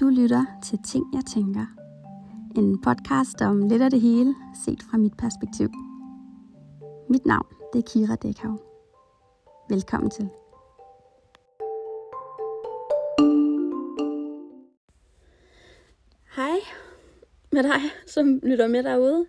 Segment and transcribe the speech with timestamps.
[0.00, 1.66] Du lytter til Ting, jeg tænker.
[2.56, 4.34] En podcast om lidt af det hele,
[4.64, 5.68] set fra mit perspektiv.
[7.10, 8.60] Mit navn det er Kira Dækhav.
[9.68, 10.28] Velkommen til.
[16.36, 16.58] Hej
[17.52, 19.26] med dig, som lytter med derude.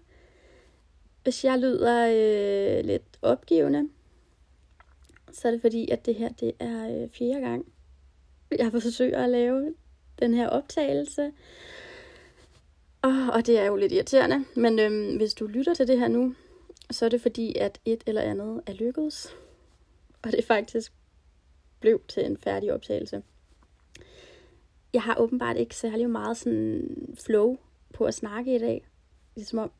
[1.23, 3.89] Hvis jeg lyder øh, lidt opgivende,
[5.31, 7.65] så er det fordi, at det her det er øh, fjerde gang,
[8.59, 9.73] jeg forsøger at lave
[10.21, 11.31] den her optagelse.
[13.03, 16.07] Oh, og det er jo lidt irriterende, men øhm, hvis du lytter til det her
[16.07, 16.35] nu,
[16.91, 19.35] så er det fordi, at et eller andet er lykkedes.
[20.21, 20.93] Og det faktisk
[21.79, 23.23] blev til en færdig optagelse.
[24.93, 27.57] Jeg har åbenbart ikke særlig meget sådan flow
[27.93, 28.87] på at snakke i dag.
[29.35, 29.71] Det er som om,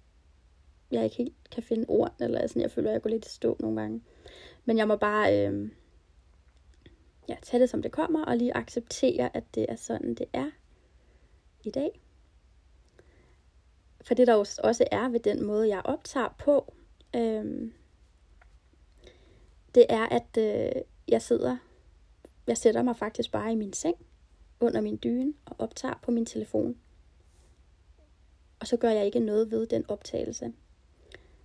[0.92, 3.30] jeg ikke helt kan finde ord, eller sådan, jeg føler, at jeg går lidt i
[3.30, 4.02] stå nogle gange.
[4.66, 5.70] Men jeg må bare øh,
[7.30, 10.52] ja, tage det, som det kommer, og lige acceptere, at det er sådan, det er
[11.64, 12.02] i dag.
[14.02, 16.74] For det der også er ved den måde, jeg optager på,
[17.16, 17.74] øhm,
[19.76, 21.58] det er, at øh, jeg sidder,
[22.48, 23.96] jeg sætter mig faktisk bare i min seng,
[24.60, 26.78] under min dyne, og optager på min telefon.
[28.60, 30.54] Og så gør jeg ikke noget ved den optagelse.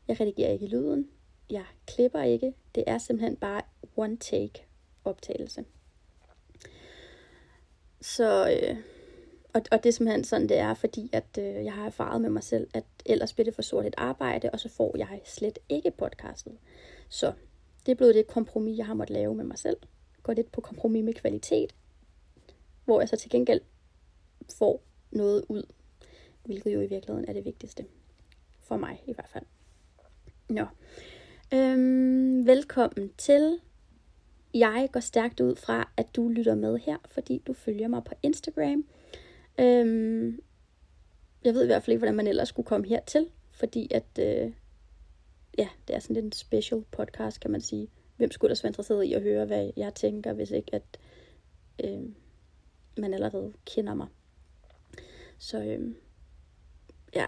[0.09, 1.11] Jeg redigerer ikke lyden.
[1.51, 2.55] Jeg klipper ikke.
[2.75, 3.63] Det er simpelthen bare
[3.97, 4.66] one take
[5.07, 5.65] optagelse.
[8.01, 8.77] Så, øh,
[9.53, 12.31] og, og det er simpelthen sådan, det er, fordi at øh, jeg har erfaret med
[12.31, 15.59] mig selv, at ellers bliver det for sort et arbejde, og så får jeg slet
[15.69, 16.59] ikke podcastet.
[17.09, 17.33] Så
[17.87, 19.77] det er blevet det kompromis, jeg har måttet lave med mig selv.
[20.23, 21.75] Gå lidt på kompromis med kvalitet,
[22.85, 23.61] hvor jeg så til gengæld
[24.59, 25.63] får noget ud,
[26.45, 27.85] hvilket jo i virkeligheden er det vigtigste.
[28.61, 29.45] For mig i hvert fald.
[30.49, 30.67] Nå.
[31.55, 33.61] Øhm, velkommen til.
[34.59, 38.15] Jeg går stærkt ud fra, at du lytter med her, fordi du følger mig på
[38.23, 38.85] Instagram.
[39.61, 40.41] Øhm,
[41.45, 44.53] jeg ved i hvert fald ikke, hvordan man ellers skulle komme hertil, fordi at, øh,
[45.59, 47.89] ja, det er sådan lidt en special podcast, kan man sige.
[48.17, 50.99] Hvem skulle ellers være interesseret i at høre, hvad jeg tænker, hvis ikke at
[51.85, 52.03] øh,
[52.99, 54.09] man allerede kender mig.
[55.39, 55.95] Så øh,
[57.15, 57.27] ja,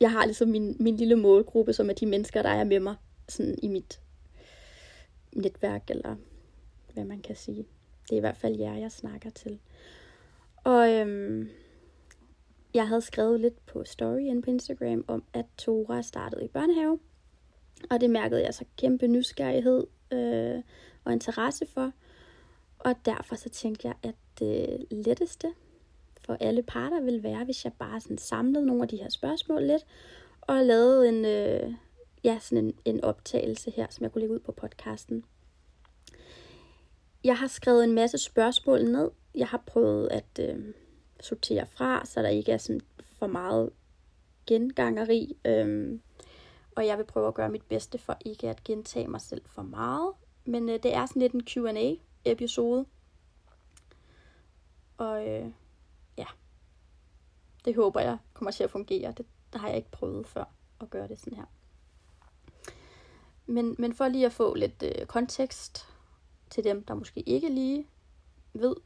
[0.00, 2.96] jeg har ligesom min, min lille målgruppe, som er de mennesker, der er med mig
[3.28, 4.00] sådan i mit
[5.32, 6.16] netværk, eller
[6.92, 7.66] hvad man kan sige.
[8.02, 9.60] Det er i hvert fald jer, jeg snakker til.
[10.64, 11.48] Og øhm,
[12.74, 16.98] jeg havde skrevet lidt på story på Instagram om, at Tora startede i børnehave.
[17.90, 20.62] Og det mærkede jeg så kæmpe nysgerrighed øh,
[21.04, 21.92] og interesse for.
[22.78, 25.54] Og derfor så tænkte jeg, at det letteste
[26.20, 29.62] for alle parter ville være, hvis jeg bare sådan samlede nogle af de her spørgsmål
[29.62, 29.86] lidt,
[30.40, 31.74] og lavede en, øh,
[32.24, 35.24] ja, sådan en, en optagelse her, som jeg kunne lægge ud på podcasten.
[37.24, 39.10] Jeg har skrevet en masse spørgsmål ned.
[39.34, 40.74] Jeg har prøvet at øh,
[41.20, 42.80] sortere fra, så der ikke er sådan
[43.18, 43.70] for meget
[44.46, 45.36] gengangeri.
[45.44, 45.98] Øh,
[46.76, 49.62] og jeg vil prøve at gøre mit bedste for ikke at gentage mig selv for
[49.62, 50.12] meget.
[50.44, 52.86] Men øh, det er sådan lidt en Q&A-episode.
[54.98, 55.50] Og øh,
[56.18, 56.26] ja,
[57.64, 59.12] det håber jeg kommer til at fungere.
[59.16, 60.44] Det, det har jeg ikke prøvet før
[60.80, 61.46] at gøre det sådan her.
[63.46, 65.89] Men, men for lige at få lidt øh, kontekst
[66.50, 67.86] til dem, der måske ikke lige
[68.52, 68.76] ved,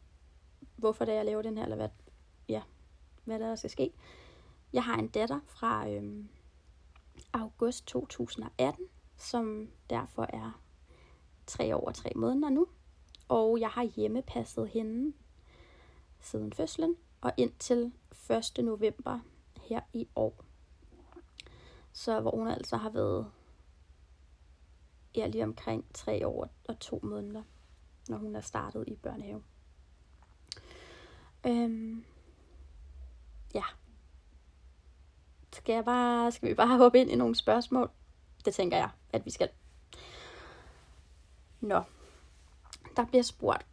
[0.77, 1.89] hvorfor det er, jeg laver den her, eller hvad,
[2.49, 2.63] ja,
[3.25, 3.93] hvad der skal ske.
[4.73, 6.29] Jeg har en datter fra øhm,
[7.33, 8.87] august 2018,
[9.17, 10.61] som derfor er
[11.47, 12.67] tre år og tre måneder nu.
[13.29, 15.13] Og jeg har hjemmepasset hende
[16.21, 17.93] siden fødslen og indtil
[18.59, 18.65] 1.
[18.65, 19.21] november
[19.61, 20.45] her i år.
[21.93, 23.31] Så hvor hun altså har været
[25.17, 27.43] ja, lige omkring tre år og to måneder,
[28.09, 29.43] når hun er startet i børnehave.
[31.47, 32.05] Øhm,
[33.55, 33.65] ja.
[35.53, 37.91] Skal, jeg bare, skal vi bare hoppe ind i nogle spørgsmål?
[38.45, 39.49] Det tænker jeg, at vi skal.
[41.61, 41.83] Nå.
[42.97, 43.67] Der bliver spurgt,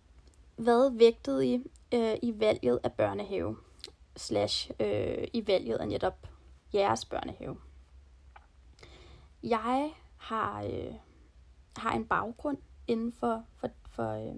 [0.56, 1.56] hvad vægtede I
[1.94, 3.57] øh, i valget af børnehave?
[4.16, 6.27] Slash øh, i valget af netop
[6.74, 7.57] jeres børnehave.
[9.44, 10.94] Jeg har, øh,
[11.77, 12.57] har en baggrund
[12.88, 13.69] inden for, for,
[14.01, 14.36] for øh,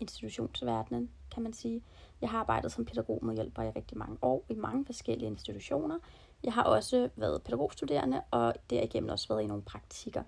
[0.00, 1.82] institutionsverdenen, kan man sige.
[2.20, 5.98] Jeg har arbejdet som pædagog pædagogmedhjælper i rigtig mange år i mange forskellige institutioner.
[6.44, 10.22] Jeg har også været pædagogstuderende, og derigennem også været i nogle praktikker.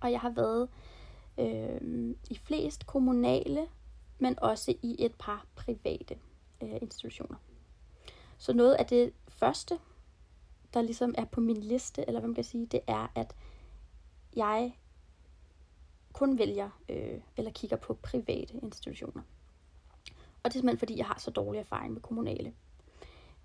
[0.00, 0.68] Og jeg har været
[1.38, 3.66] øh, i flest kommunale,
[4.18, 6.18] men også i et par private
[6.62, 7.36] øh, institutioner.
[8.38, 9.78] Så noget af det første,
[10.74, 13.34] der ligesom er på min liste, eller hvad man kan sige, det er, at
[14.36, 14.72] jeg
[16.18, 19.22] kun vælger øh, eller kigger på private institutioner.
[20.42, 22.54] Og det er simpelthen fordi, jeg har så dårlig erfaring med kommunale.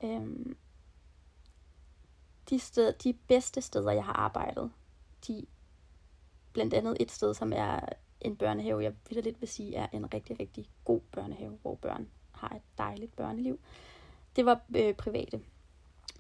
[0.04, 0.58] Øhm,
[2.50, 4.72] de, sted, de bedste steder, jeg har arbejdet,
[5.28, 5.46] de
[6.54, 7.80] blandt andet et sted, som er
[8.22, 12.10] en børnehave, jeg vil lidt vil sige, er en rigtig, rigtig god børnehave, hvor børn
[12.32, 13.60] har et dejligt børneliv.
[14.36, 15.42] Det var øh, private.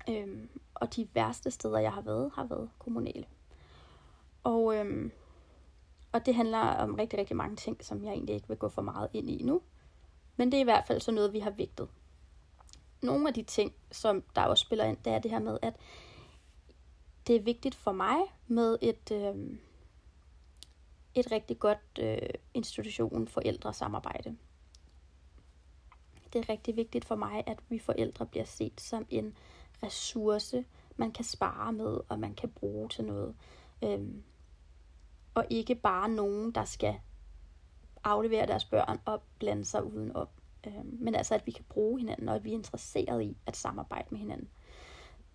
[0.09, 3.25] Øhm, og de værste steder, jeg har været, har været kommunale.
[4.43, 5.11] Og, øhm,
[6.13, 8.81] og det handler om rigtig, rigtig mange ting, som jeg egentlig ikke vil gå for
[8.81, 9.61] meget ind i nu.
[10.35, 11.89] Men det er i hvert fald så noget, vi har vægtet.
[13.01, 15.75] Nogle af de ting, som der også spiller ind, det er det her med, at
[17.27, 18.17] det er vigtigt for mig
[18.47, 19.57] med et, øh,
[21.15, 24.37] et rigtig godt øh, institution forældresamarbejde.
[26.33, 29.37] Det er rigtig vigtigt for mig, at vi forældre bliver set som en
[29.83, 30.65] ressource,
[30.97, 33.35] man kan spare med, og man kan bruge til noget.
[33.83, 34.23] Øhm,
[35.33, 36.95] og ikke bare nogen, der skal
[38.03, 40.27] aflevere deres børn og blande sig udenom.
[40.67, 43.57] Øhm, men altså, at vi kan bruge hinanden, og at vi er interesseret i at
[43.57, 44.49] samarbejde med hinanden.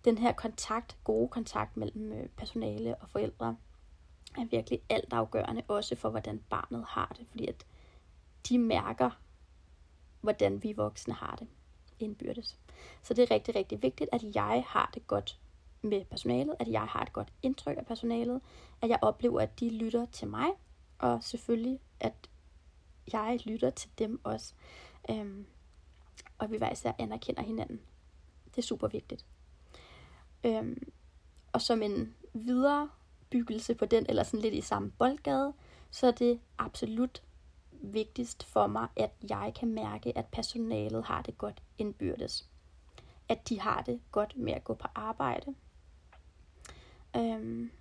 [0.05, 3.57] Den her kontakt, gode kontakt mellem øh, personale og forældre,
[4.37, 7.65] er virkelig altafgørende, også for hvordan barnet har det, fordi at
[8.49, 9.09] de mærker,
[10.21, 11.47] hvordan vi voksne har det
[11.99, 12.59] indbyrdes.
[13.03, 15.39] Så det er rigtig, rigtig vigtigt, at jeg har det godt
[15.81, 18.41] med personalet, at jeg har et godt indtryk af personalet,
[18.81, 20.47] at jeg oplever, at de lytter til mig,
[20.99, 22.29] og selvfølgelig, at
[23.13, 24.53] jeg lytter til dem også.
[25.09, 25.45] Øhm,
[26.37, 27.81] og vi hver især anerkender hinanden.
[28.45, 29.25] Det er super vigtigt.
[30.43, 30.91] Øhm,
[31.53, 32.89] og som en videre
[33.29, 35.53] byggelse på den, eller sådan lidt i samme boldgade,
[35.91, 37.23] så er det absolut
[37.71, 42.49] vigtigst for mig, at jeg kan mærke, at personalet har det godt indbyrdes.
[43.29, 45.55] At de har det godt med at gå på arbejde.
[47.15, 47.71] Øhm,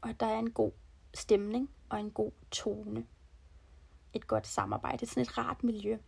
[0.00, 0.72] og der er en god
[1.14, 3.06] stemning og en god tone.
[4.12, 5.06] Et godt samarbejde.
[5.06, 5.98] Sådan et rart miljø.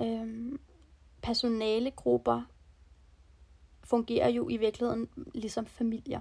[0.00, 0.60] Øhm,
[1.22, 2.42] personalegrupper
[3.84, 6.20] fungerer jo i virkeligheden ligesom familier.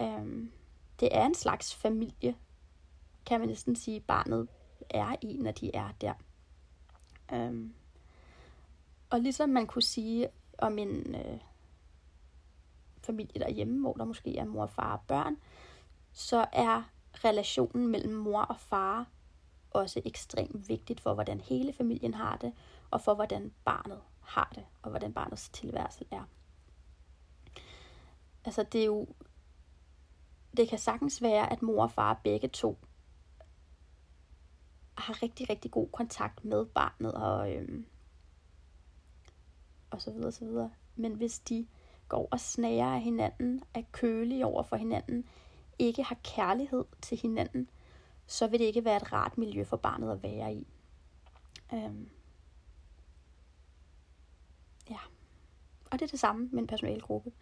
[0.00, 0.52] Øhm,
[1.00, 2.36] det er en slags familie,
[3.26, 4.48] kan man næsten sige, barnet
[4.90, 6.14] er i, når de er der.
[7.32, 7.74] Øhm,
[9.10, 10.28] og ligesom man kunne sige
[10.58, 11.40] om en øh,
[13.08, 15.36] familie derhjemme, hvor der måske er mor, far og børn,
[16.12, 16.82] så er
[17.24, 19.06] relationen mellem mor og far
[19.70, 22.52] også ekstremt vigtigt for, hvordan hele familien har det,
[22.90, 26.24] og for, hvordan barnet har det, og hvordan barnets tilværelse er.
[28.44, 29.06] Altså, det er jo...
[30.56, 32.78] Det kan sagtens være, at mor og far begge to
[34.98, 37.86] har rigtig, rigtig god kontakt med barnet, og, øhm,
[39.90, 40.70] og så videre, så videre.
[40.96, 41.66] Men hvis de
[42.08, 45.24] går og snager af hinanden, er kølige over for hinanden,
[45.78, 47.68] ikke har kærlighed til hinanden,
[48.26, 50.66] så vil det ikke være et rart miljø for barnet at være i.
[51.74, 52.08] Øhm.
[54.90, 54.98] Ja.
[55.90, 57.32] Og det er det samme med en personalegruppe.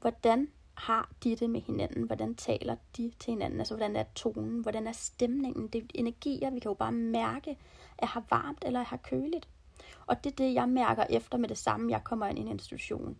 [0.00, 2.02] Hvordan har de det med hinanden?
[2.02, 3.58] Hvordan taler de til hinanden?
[3.58, 4.60] Altså, hvordan er tonen?
[4.60, 5.68] Hvordan er stemningen?
[5.68, 8.96] Det er energier, vi kan jo bare mærke, at jeg har varmt eller jeg har
[8.96, 9.48] køligt.
[10.06, 12.48] Og det er det, jeg mærker efter med det samme, jeg kommer ind i en
[12.48, 13.16] institution.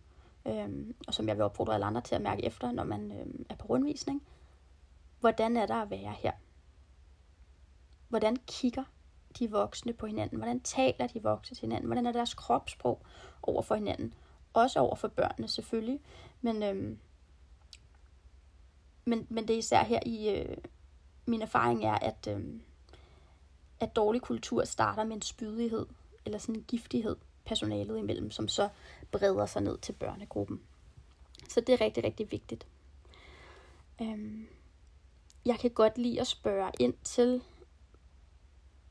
[0.47, 3.45] Øhm, og som jeg vil opfordre alle andre til at mærke efter, når man øhm,
[3.49, 4.23] er på rundvisning.
[5.19, 6.31] Hvordan er der at være her?
[8.09, 8.83] Hvordan kigger
[9.39, 10.37] de voksne på hinanden?
[10.37, 11.85] Hvordan taler de voksne til hinanden?
[11.87, 13.01] Hvordan er deres kropssprog
[13.43, 14.13] over for hinanden?
[14.53, 15.99] Også over for børnene selvfølgelig.
[16.41, 16.99] Men, øhm,
[19.05, 20.29] men, men det er især her i...
[20.29, 20.57] Øh,
[21.29, 22.45] min erfaring er, at, øh,
[23.79, 25.85] at dårlig kultur starter med en spydighed,
[26.25, 27.15] eller sådan en giftighed
[27.47, 28.69] personalet imellem, som så
[29.11, 30.61] breder sig ned til børnegruppen.
[31.49, 32.67] Så det er rigtig, rigtig vigtigt.
[34.01, 34.47] Øhm,
[35.45, 37.43] jeg kan godt lide at spørge ind til,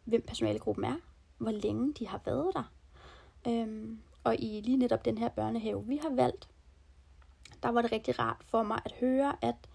[0.04, 0.96] hvem personalegruppen er,
[1.38, 2.72] hvor længe de har været der.
[3.48, 6.48] Øhm, og i lige netop den her børnehave, vi har valgt,
[7.62, 9.68] der var det rigtig rart for mig at høre, at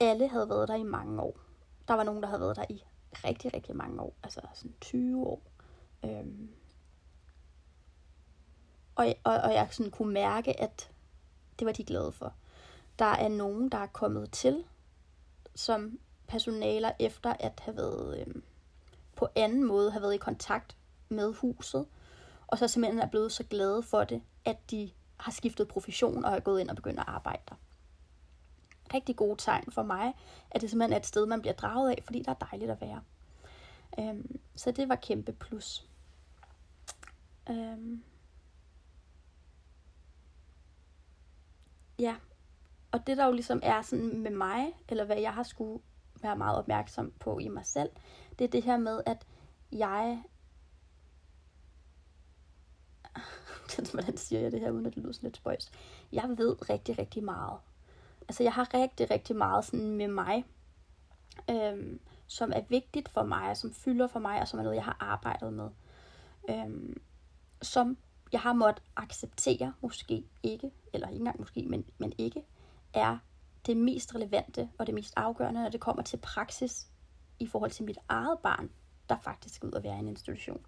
[0.00, 1.40] alle havde været der i mange år.
[1.88, 2.84] Der var nogen, der havde været der i
[3.24, 4.14] rigtig, rigtig mange år.
[4.22, 5.42] Altså sådan 20 år.
[6.04, 6.50] Øhm,
[8.94, 10.90] og, og, og jeg sådan kunne mærke, at
[11.58, 12.32] det var de glade for.
[12.98, 14.64] Der er nogen, der er kommet til
[15.54, 18.34] som personaler efter at have været øh,
[19.16, 20.76] på anden måde have været i kontakt
[21.08, 21.86] med huset,
[22.46, 26.32] og så simpelthen er blevet så glade for det, at de har skiftet profession og
[26.32, 27.54] er gået ind og begyndt at arbejde der.
[28.94, 30.14] Rigtig gode tegn for mig,
[30.50, 32.80] at det simpelthen er et sted, man bliver draget af, fordi der er dejligt at
[32.80, 33.00] være.
[33.98, 35.86] Øhm, så det var kæmpe plus.
[37.50, 38.02] Øhm,
[41.98, 42.16] ja,
[42.92, 45.82] og det der jo ligesom er sådan med mig, eller hvad jeg har skulle
[46.22, 47.90] være meget opmærksom på i mig selv,
[48.38, 49.26] det er det her med, at
[49.72, 50.22] jeg
[53.92, 55.72] hvordan siger jeg det her, uden at det lyder sådan lidt spøjs?
[56.12, 57.58] Jeg ved rigtig, rigtig meget.
[58.28, 60.44] Altså, jeg har rigtig, rigtig meget sådan med mig,
[61.50, 64.84] øhm, som er vigtigt for mig, som fylder for mig, og som er noget, jeg
[64.84, 65.68] har arbejdet med.
[66.50, 67.02] Øhm,
[67.62, 67.96] som
[68.32, 72.42] jeg har måttet acceptere, måske ikke, eller ikke engang måske, men, men ikke,
[72.94, 73.18] er
[73.66, 76.86] det mest relevante og det mest afgørende, når det kommer til praksis
[77.38, 78.70] i forhold til mit eget barn,
[79.08, 80.66] der faktisk skal ud og være i en institution.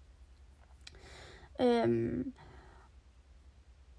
[1.61, 2.33] Øhm,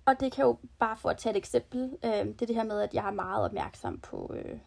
[0.07, 2.65] og det kan jo bare for at tage et eksempel, øhm, det er det her
[2.65, 4.59] med, at jeg er meget opmærksom på øh,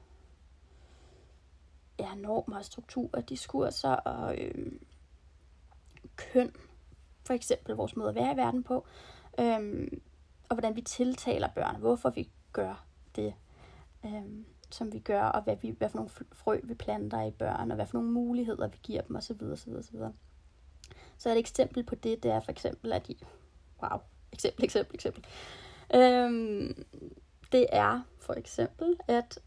[2.00, 4.72] ja, normer, strukturer, diskurser og øh,
[6.16, 6.52] køn,
[7.24, 8.86] for eksempel vores måde at være i verden på,
[9.40, 10.02] øhm,
[10.50, 12.86] og hvordan vi tiltaler børn, hvorfor vi gør
[13.16, 13.34] det,
[14.06, 17.72] øhm, som vi gør, og hvad, vi, hvad for nogle frø vi planter i børn,
[17.72, 19.42] og hvad for nogle muligheder vi giver dem, osv.
[19.42, 19.96] osv., osv.
[21.18, 23.16] Så et eksempel på det, det er for eksempel, at de,
[23.84, 24.00] wow,
[24.32, 25.26] eksempel, eksempel, eksempel.
[25.96, 26.86] Øhm,
[27.52, 29.40] det er for eksempel, at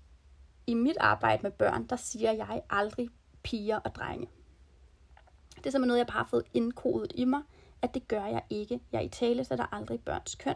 [0.66, 3.08] i mit arbejde med børn, der siger jeg aldrig
[3.42, 4.28] piger og drenge.
[5.56, 7.42] Det er simpelthen noget, jeg bare har fået indkodet i mig,
[7.84, 8.80] at det gør jeg ikke.
[8.92, 10.54] Jeg i tale sætter aldrig børns køn.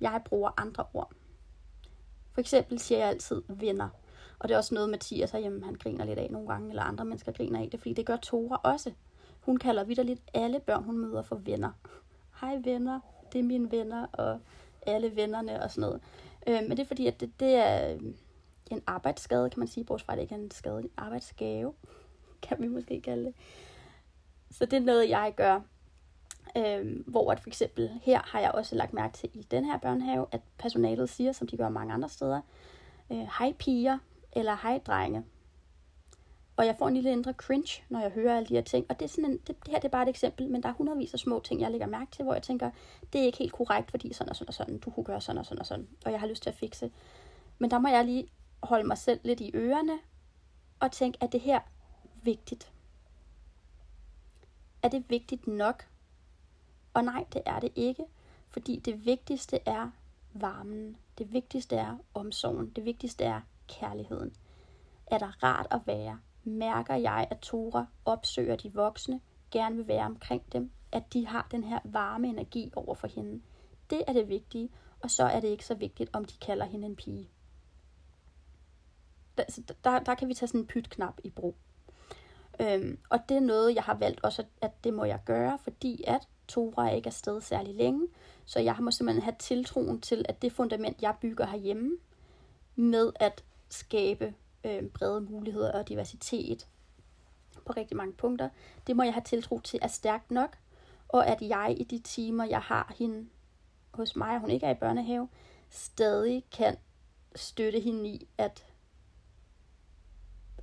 [0.00, 1.12] Jeg bruger andre ord.
[2.32, 3.88] For eksempel siger jeg altid venner.
[4.38, 7.04] Og det er også noget, Mathias herhjemme, han griner lidt af nogle gange, eller andre
[7.04, 8.92] mennesker griner af det, fordi det gør Tora også.
[9.40, 11.70] Hun kalder vidderligt alle børn, hun møder for venner.
[12.40, 13.00] Hej venner,
[13.32, 14.40] det er mine venner, og
[14.86, 16.00] alle vennerne og sådan noget.
[16.46, 18.00] Øh, men det er fordi, at det, det er øh,
[18.70, 21.74] en arbejdsskade, kan man sige, bortset fra, at det ikke er en skade, en arbejdsgave,
[22.42, 23.34] kan vi måske kalde det.
[24.50, 25.60] Så det er noget, jeg gør.
[26.56, 29.78] Øhm, hvor at for eksempel her har jeg også lagt mærke til i den her
[29.78, 32.40] børnehave, at personalet siger, som de gør mange andre steder,
[33.10, 33.98] øh, hej piger,
[34.32, 35.24] eller hej drenge.
[36.56, 38.86] Og jeg får en lille indre cringe, når jeg hører alle de her ting.
[38.88, 40.68] Og det, er sådan en, det, det her det er bare et eksempel, men der
[40.68, 42.70] er hundredvis af små ting, jeg lægger mærke til, hvor jeg tænker,
[43.12, 45.38] det er ikke helt korrekt, fordi sådan og sådan og sådan, du kunne gøre sådan
[45.38, 46.90] og sådan og sådan, og jeg har lyst til at fikse.
[47.58, 48.28] Men der må jeg lige
[48.62, 49.98] holde mig selv lidt i ørerne,
[50.80, 51.60] og tænke, er det her
[52.22, 52.72] vigtigt?
[54.82, 55.89] Er det vigtigt nok?
[56.94, 58.04] Og nej, det er det ikke,
[58.48, 59.90] fordi det vigtigste er
[60.32, 60.96] varmen.
[61.18, 62.70] Det vigtigste er omsorgen.
[62.70, 64.34] Det vigtigste er kærligheden.
[65.06, 66.20] Er der rart at være?
[66.44, 69.20] Mærker jeg, at Tora opsøger de voksne,
[69.50, 73.42] gerne vil være omkring dem, at de har den her varme energi over for hende.
[73.90, 74.70] Det er det vigtige,
[75.00, 77.30] og så er det ikke så vigtigt, om de kalder hende en pige.
[79.38, 79.44] Der,
[79.84, 81.56] der, der kan vi tage sådan en pytknap i brug.
[82.60, 86.04] Øhm, og det er noget, jeg har valgt også, at det må jeg gøre, fordi
[86.06, 88.08] at Tora ikke er sted særlig længe.
[88.44, 91.96] Så jeg må simpelthen have tiltroen til, at det fundament, jeg bygger herhjemme,
[92.76, 96.68] med at skabe øh, brede muligheder og diversitet
[97.64, 98.48] på rigtig mange punkter,
[98.86, 100.58] det må jeg have tiltro til er stærkt nok,
[101.08, 103.28] og at jeg i de timer, jeg har hende
[103.90, 105.28] hos mig, og hun ikke er i børnehave,
[105.68, 106.76] stadig kan
[107.34, 108.66] støtte hende i, at,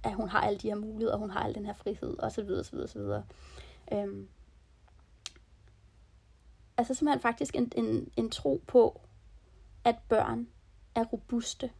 [0.03, 2.32] at hun har alle de her muligheder, og hun har al den her frihed, og
[2.32, 3.24] så videre, så videre, så videre.
[3.94, 4.27] Øhm,
[6.77, 9.01] altså simpelthen faktisk en, en, en tro på,
[9.84, 10.48] at børn
[10.96, 11.72] er robuste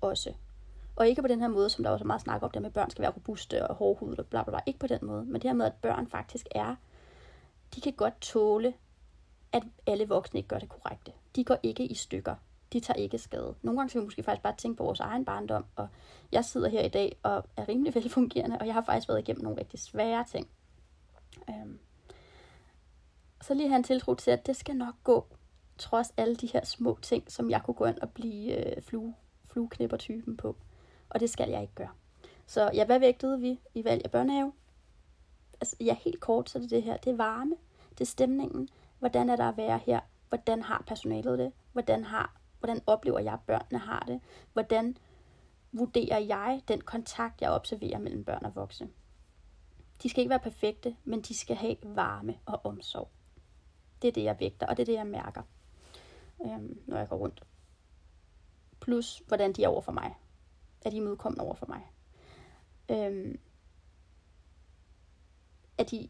[0.00, 0.32] også.
[0.96, 2.70] Og ikke på den her måde, som der også er meget snak om, det med,
[2.70, 4.60] at børn skal være robuste og hårdhudet og bla bla bla.
[4.66, 5.24] Ikke på den måde.
[5.24, 6.76] Men det her med, at børn faktisk er,
[7.74, 8.74] de kan godt tåle,
[9.52, 11.12] at alle voksne ikke gør det korrekte.
[11.36, 12.34] De går ikke i stykker.
[12.72, 13.54] De tager ikke skade.
[13.62, 15.64] Nogle gange skal vi måske faktisk bare tænke på vores egen barndom.
[15.76, 15.88] Og
[16.32, 19.44] jeg sidder her i dag og er rimelig velfungerende, og jeg har faktisk været igennem
[19.44, 20.48] nogle rigtig svære ting.
[21.50, 21.78] Øhm,
[23.42, 25.26] så lige have en tiltro til, at det skal nok gå,
[25.78, 29.14] trods alle de her små ting, som jeg kunne gå ind og blive øh, flue,
[29.46, 30.56] flueknipper-typen på.
[31.08, 31.90] Og det skal jeg ikke gøre.
[32.46, 34.52] Så ja, hvad vægtede vi i valg af børnehave?
[35.60, 36.96] Altså, ja, helt kort, så er det det her.
[36.96, 37.56] Det er varme,
[37.90, 38.68] det er stemningen.
[38.98, 40.00] Hvordan er der at være her?
[40.28, 41.52] Hvordan har personalet det?
[41.72, 44.20] Hvordan, har, hvordan oplever jeg, at børnene har det?
[44.52, 44.96] Hvordan
[45.72, 48.88] vurderer jeg den kontakt, jeg observerer mellem børn og voksne?
[50.02, 53.08] De skal ikke være perfekte, men de skal have varme og omsorg.
[54.02, 55.42] Det er det, jeg vægter, og det er det, jeg mærker,
[56.44, 57.42] øhm, når jeg går rundt.
[58.80, 60.14] Plus, hvordan de er over for mig.
[60.84, 61.80] Er de imødekommende over for mig?
[62.90, 63.38] Øhm,
[65.78, 66.08] er de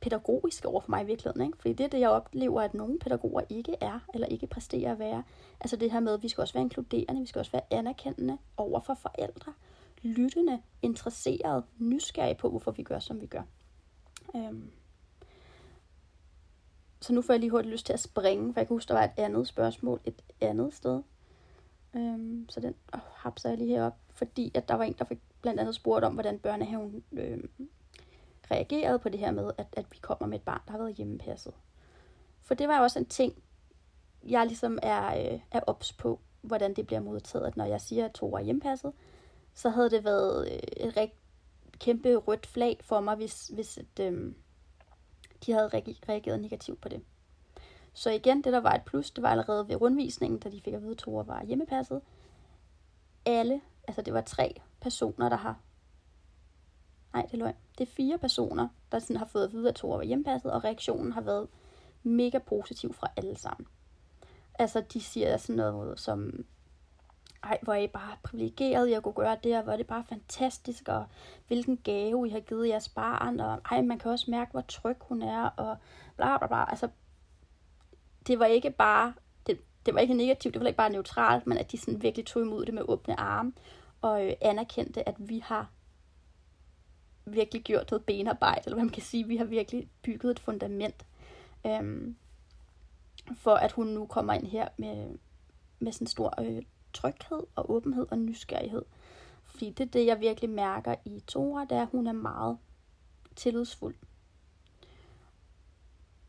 [0.00, 1.46] pædagogiske over for mig i virkeligheden?
[1.46, 1.58] Ikke?
[1.58, 4.98] Fordi det er det, jeg oplever, at nogle pædagoger ikke er, eller ikke præsterer at
[4.98, 5.24] være.
[5.60, 8.38] Altså det her med, at vi skal også være inkluderende, vi skal også være anerkendende
[8.56, 9.52] over for forældre.
[10.02, 13.42] Lyttende, interesseret, nysgerrige på, hvorfor vi gør, som vi gør.
[14.36, 14.70] Øhm,
[17.02, 18.94] så nu får jeg lige hurtigt lyst til at springe, for jeg kan huske, der
[18.94, 21.02] var et andet spørgsmål et andet sted.
[21.96, 25.18] Øhm, så den oh, hapser jeg lige herop, fordi at der var en, der fik
[25.42, 27.50] blandt andet spurgt om, hvordan børnehaven øhm,
[28.50, 30.94] reagerede på det her med, at, at vi kommer med et barn, der har været
[30.94, 31.54] hjemmepasset.
[32.40, 33.42] For det var også en ting,
[34.28, 37.56] jeg ligesom er, øh, er ops på, hvordan det bliver modtaget.
[37.56, 38.92] Når jeg siger, at to er hjemmepasset,
[39.54, 41.18] så havde det været øh, et rigtig
[41.78, 44.32] kæmpe rødt flag for mig, hvis, hvis et, øh,
[45.46, 45.68] de havde
[46.08, 47.02] reageret negativt på det.
[47.92, 50.74] Så igen, det der var et plus, det var allerede ved rundvisningen, da de fik
[50.74, 52.00] at vide, at Tore var hjemmepasset.
[53.24, 55.58] Alle, altså det var tre personer, der har...
[57.12, 57.54] Nej, det er løgn.
[57.78, 60.64] Det er fire personer, der sådan har fået at vide, at Tore var hjemmepasset, og
[60.64, 61.48] reaktionen har været
[62.02, 63.66] mega positiv fra alle sammen.
[64.54, 66.44] Altså, de siger sådan noget som,
[67.44, 70.04] ej, hvor er I bare privilegeret, jeg kunne gøre det, og hvor er det bare
[70.08, 71.04] fantastisk, og
[71.46, 74.96] hvilken gave I har givet jeres barn, og ej, man kan også mærke, hvor tryg
[75.00, 75.76] hun er, og
[76.16, 76.70] bla bla bla.
[76.70, 76.88] Altså,
[78.26, 79.14] det var ikke bare,
[79.46, 82.26] det, det var ikke negativt, det var ikke bare neutralt, men at de sådan virkelig
[82.26, 83.52] tog imod det med åbne arme,
[84.00, 85.70] og øh, anerkendte, at vi har
[87.24, 91.06] virkelig gjort noget benarbejde, eller hvad man kan sige, vi har virkelig bygget et fundament,
[91.66, 92.16] øhm,
[93.34, 95.18] for at hun nu kommer ind her med,
[95.78, 98.82] med sådan stor øh, tryghed og åbenhed og nysgerrighed.
[99.44, 102.58] Fordi det er det, jeg virkelig mærker i Tora, det er, at hun er meget
[103.36, 103.94] tillidsfuld.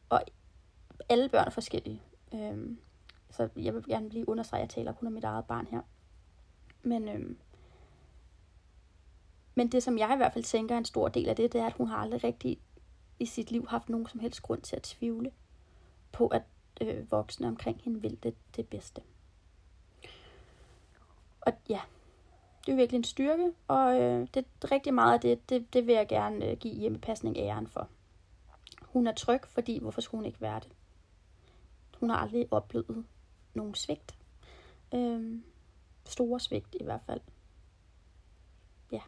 [0.09, 0.21] Og
[1.09, 2.01] alle børn er forskellige.
[2.33, 2.79] Øhm,
[3.31, 5.81] så jeg vil gerne blive understreget, at jeg taler kun om mit eget barn her.
[6.83, 7.37] Men, øhm,
[9.55, 11.61] men det, som jeg i hvert fald tænker er en stor del af det, det
[11.61, 12.59] er, at hun har aldrig rigtig
[13.19, 15.31] i sit liv haft nogen som helst grund til at tvivle
[16.11, 16.43] på, at
[16.81, 19.01] øh, voksne omkring hende vil det, det bedste.
[21.45, 21.81] Og ja,
[22.65, 25.87] det er virkelig en styrke, og øh, det er rigtig meget af det, det, det
[25.87, 27.89] vil jeg gerne øh, give hjemmepasning æren for.
[28.81, 30.71] Hun er tryg, fordi hvorfor skulle hun ikke være det?
[31.99, 33.05] Hun har aldrig oplevet
[33.53, 34.17] nogen svigt.
[34.93, 35.41] Øh,
[36.05, 37.21] store svigt i hvert fald.
[38.91, 39.01] Ja,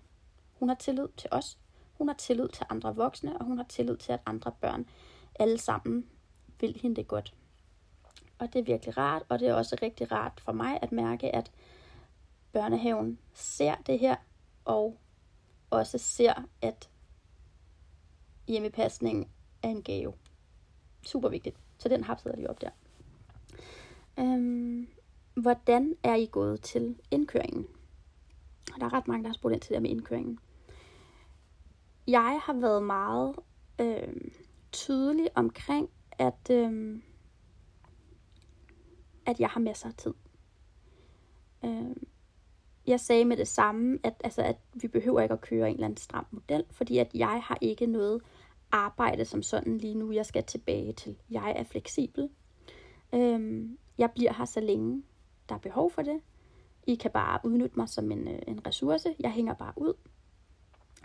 [0.54, 1.58] hun har tillid til os.
[1.98, 4.89] Hun har tillid til andre voksne, og hun har tillid til, at andre børn
[5.36, 6.10] alle sammen
[6.60, 7.34] vil hende det godt.
[8.39, 11.36] Og det er virkelig rart, og det er også rigtig rart for mig at mærke,
[11.36, 11.52] at
[12.56, 14.15] børnehaven ser det her,
[14.65, 14.98] og
[15.70, 16.89] også ser, at
[18.48, 19.32] hjemmepasning
[19.63, 20.13] er en gave.
[21.04, 21.58] Super vigtigt.
[21.78, 22.70] Så den hapsede lige op der.
[24.20, 24.88] Øhm,
[25.34, 27.68] hvordan er I gået til indkøringen?
[28.80, 30.39] Der er ret mange, der har spurgt ind til det med indkøringen.
[32.08, 33.36] Jeg har været meget
[33.80, 34.32] øhm,
[34.72, 37.04] tydelig omkring, at, øhm,
[39.26, 40.13] at jeg har masser af tid.
[41.65, 42.08] Øhm,
[42.88, 45.86] jeg sagde med det samme, at, altså, at vi behøver ikke at køre en eller
[45.86, 48.21] anden stram model, fordi at jeg har ikke noget
[48.71, 51.15] arbejde som sådan lige nu, jeg skal tilbage til.
[51.30, 52.30] Jeg er fleksibel.
[53.13, 55.04] Øhm, jeg bliver her så længe,
[55.50, 56.21] der er behov for det.
[56.88, 59.15] I kan bare udnytte mig som en, øh, en ressource.
[59.19, 59.93] Jeg hænger bare ud.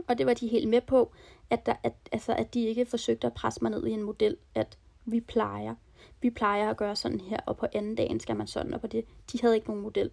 [0.08, 1.12] Og det var de helt med på,
[1.50, 4.36] at, der, at, altså, at de ikke forsøgte at presse mig ned i en model,
[4.54, 5.74] at vi plejer.
[6.20, 8.86] Vi plejer at gøre sådan her, og på anden dagen skal man sådan, og på
[8.86, 9.04] det.
[9.32, 10.10] De havde ikke nogen model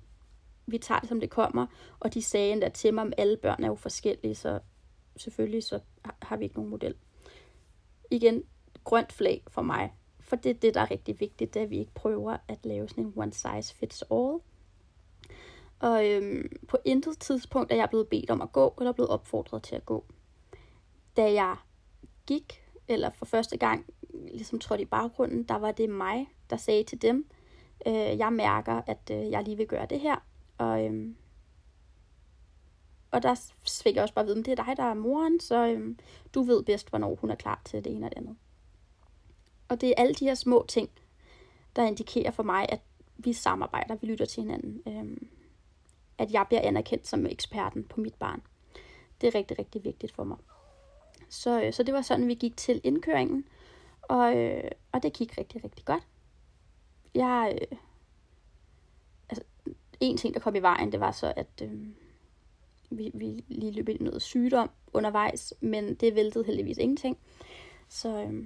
[0.68, 1.66] vi tager det, som det kommer.
[2.00, 4.60] Og de sagde endda til mig, at alle børn er jo forskellige, så
[5.18, 5.80] selvfølgelig så
[6.22, 6.96] har vi ikke nogen model.
[8.12, 8.44] Igen,
[8.84, 9.94] grønt flag for mig.
[10.20, 12.58] For det er det, der er rigtig vigtigt, det er, at vi ikke prøver at
[12.64, 14.40] lave sådan en one size fits all.
[15.80, 19.64] Og øhm, på intet tidspunkt er jeg blevet bedt om at gå, eller blevet opfordret
[19.64, 20.06] til at gå.
[21.18, 21.56] Da jeg
[22.26, 26.84] gik, eller for første gang ligesom trådte i baggrunden, der var det mig, der sagde
[26.84, 27.30] til dem,
[27.88, 30.27] øh, jeg mærker, at øh, jeg lige vil gøre det her,
[30.58, 31.16] og, øhm,
[33.12, 33.52] og der
[33.84, 36.00] fik jeg også bare at vide, at det er dig, der er moren, så øhm,
[36.34, 38.36] du ved bedst, hvornår hun er klar til det ene og det andet.
[39.68, 40.90] Og det er alle de her små ting,
[41.76, 42.82] der indikerer for mig, at
[43.18, 44.82] vi samarbejder, vi lytter til hinanden.
[44.88, 45.30] Øhm,
[46.18, 48.42] at jeg bliver anerkendt som eksperten på mit barn.
[49.22, 50.38] Det er rigtig, rigtig vigtigt for mig.
[51.30, 53.48] Så, øh, så det var sådan, vi gik til indkøringen,
[54.02, 56.08] og, øh, og det gik rigtig, rigtig godt.
[57.16, 57.78] Jeg, øh,
[60.00, 61.88] en ting, der kom i vejen, det var så, at øh,
[62.90, 67.18] vi, vi lige løb ind i noget sygdom undervejs, men det væltede heldigvis ingenting.
[67.90, 68.46] Så øh,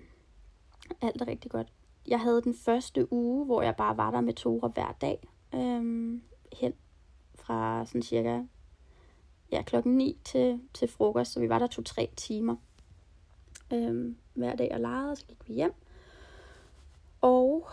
[1.02, 1.68] alt er rigtig godt.
[2.08, 6.22] Jeg havde den første uge, hvor jeg bare var der med Tore hver dag, øh,
[6.54, 6.74] hen
[7.36, 8.42] fra sådan cirka
[9.52, 12.56] ja, klokken 9 til, til frokost, så vi var der to-tre timer
[13.74, 15.74] øh, hver dag og legede, så gik vi hjem.
[17.22, 17.68] Og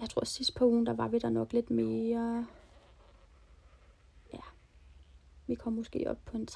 [0.00, 2.46] jeg tror sidst på ugen, der var vi der nok lidt mere.
[4.32, 4.40] Ja,
[5.46, 6.48] vi kom måske op på en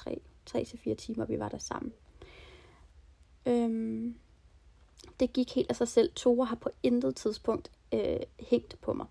[0.49, 1.93] 3-4 timer, vi var der sammen.
[3.45, 4.15] Øhm,
[5.19, 6.13] det gik helt af sig selv.
[6.13, 9.05] Tore har på intet tidspunkt øh, hængt på mig.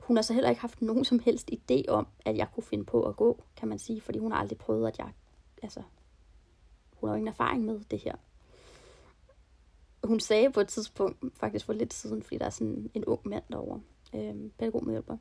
[0.00, 2.84] Hun har så heller ikke haft nogen som helst idé om, at jeg kunne finde
[2.84, 5.12] på at gå, kan man sige, fordi hun har aldrig prøvet, at jeg,
[5.62, 5.82] altså,
[6.92, 8.14] hun har jo ingen erfaring med det her
[10.04, 13.20] hun sagde på et tidspunkt, faktisk for lidt siden, fordi der er sådan en ung
[13.24, 13.80] mand derovre,
[14.14, 15.16] øh, pædagogmedhjælper,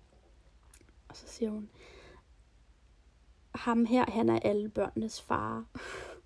[1.07, 1.69] og så siger hun,
[3.57, 5.65] ham her, han er alle børnenes far.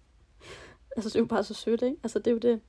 [0.96, 1.98] altså, det er jo bare så sødt, ikke?
[2.04, 2.62] Altså, det er jo det.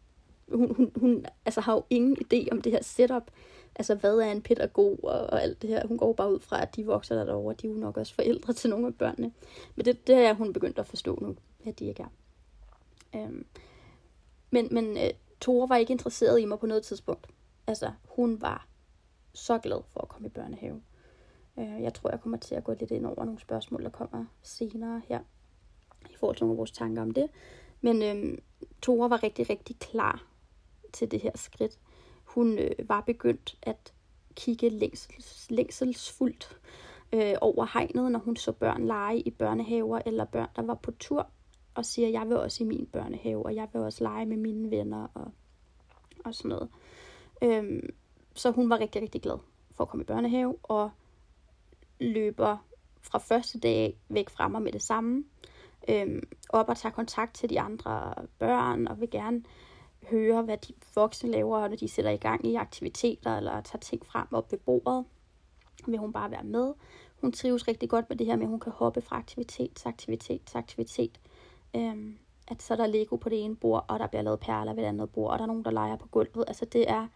[0.48, 3.30] Hun, hun, hun altså, har jo ingen idé om det her setup.
[3.76, 5.86] Altså, hvad er en pædagog og, og alt det her.
[5.86, 7.54] Hun går bare ud fra, at de vokser der derovre.
[7.62, 9.32] De er jo nok også forældre til nogle af børnene.
[9.76, 12.08] Men det, det er hun begyndt at forstå nu, at de ikke er.
[13.14, 13.46] Øhm,
[14.50, 15.10] men men øh,
[15.42, 17.26] Tore var ikke interesseret i mig på noget tidspunkt.
[17.66, 18.68] Altså, hun var
[19.34, 20.82] så glad for at komme i børnehave.
[21.58, 24.24] Øh, jeg tror, jeg kommer til at gå lidt ind over nogle spørgsmål, der kommer
[24.42, 25.20] senere her,
[26.10, 27.28] i forhold til nogle af vores tanker om det.
[27.80, 28.42] Men øhm,
[28.82, 30.26] Tore var rigtig, rigtig klar
[30.92, 31.78] til det her skridt.
[32.24, 33.92] Hun øh, var begyndt at
[34.34, 36.60] kigge længsels, længselsfuldt
[37.12, 40.90] øh, over hegnet, når hun så børn lege i børnehaver, eller børn, der var på
[40.90, 41.30] tur,
[41.74, 44.70] og siger, jeg vil også i min børnehave, og jeg vil også lege med mine
[44.70, 45.32] venner, og,
[46.24, 46.68] og sådan noget.
[47.42, 47.94] Øhm,
[48.34, 49.38] så hun var rigtig, rigtig glad
[49.74, 50.90] for at komme i børnehave, og
[52.00, 52.56] løber
[53.02, 55.24] fra første dag væk fra mig med det samme,
[55.88, 59.42] øhm, op og tager kontakt til de andre børn, og vil gerne
[60.10, 64.06] høre, hvad de voksne laver, når de sætter i gang i aktiviteter, eller tager ting
[64.06, 65.04] frem op ved bordet.
[65.86, 66.74] Vil hun bare være med.
[67.20, 69.88] Hun trives rigtig godt med det her med, at hun kan hoppe fra aktivitet til
[69.88, 71.20] aktivitet til aktivitet.
[71.76, 74.74] Øhm, at så er der Lego på det ene bord, og der bliver lavet perler
[74.74, 76.44] ved det andet bord, og der er nogen, der leger på gulvet.
[76.48, 77.08] Altså det er...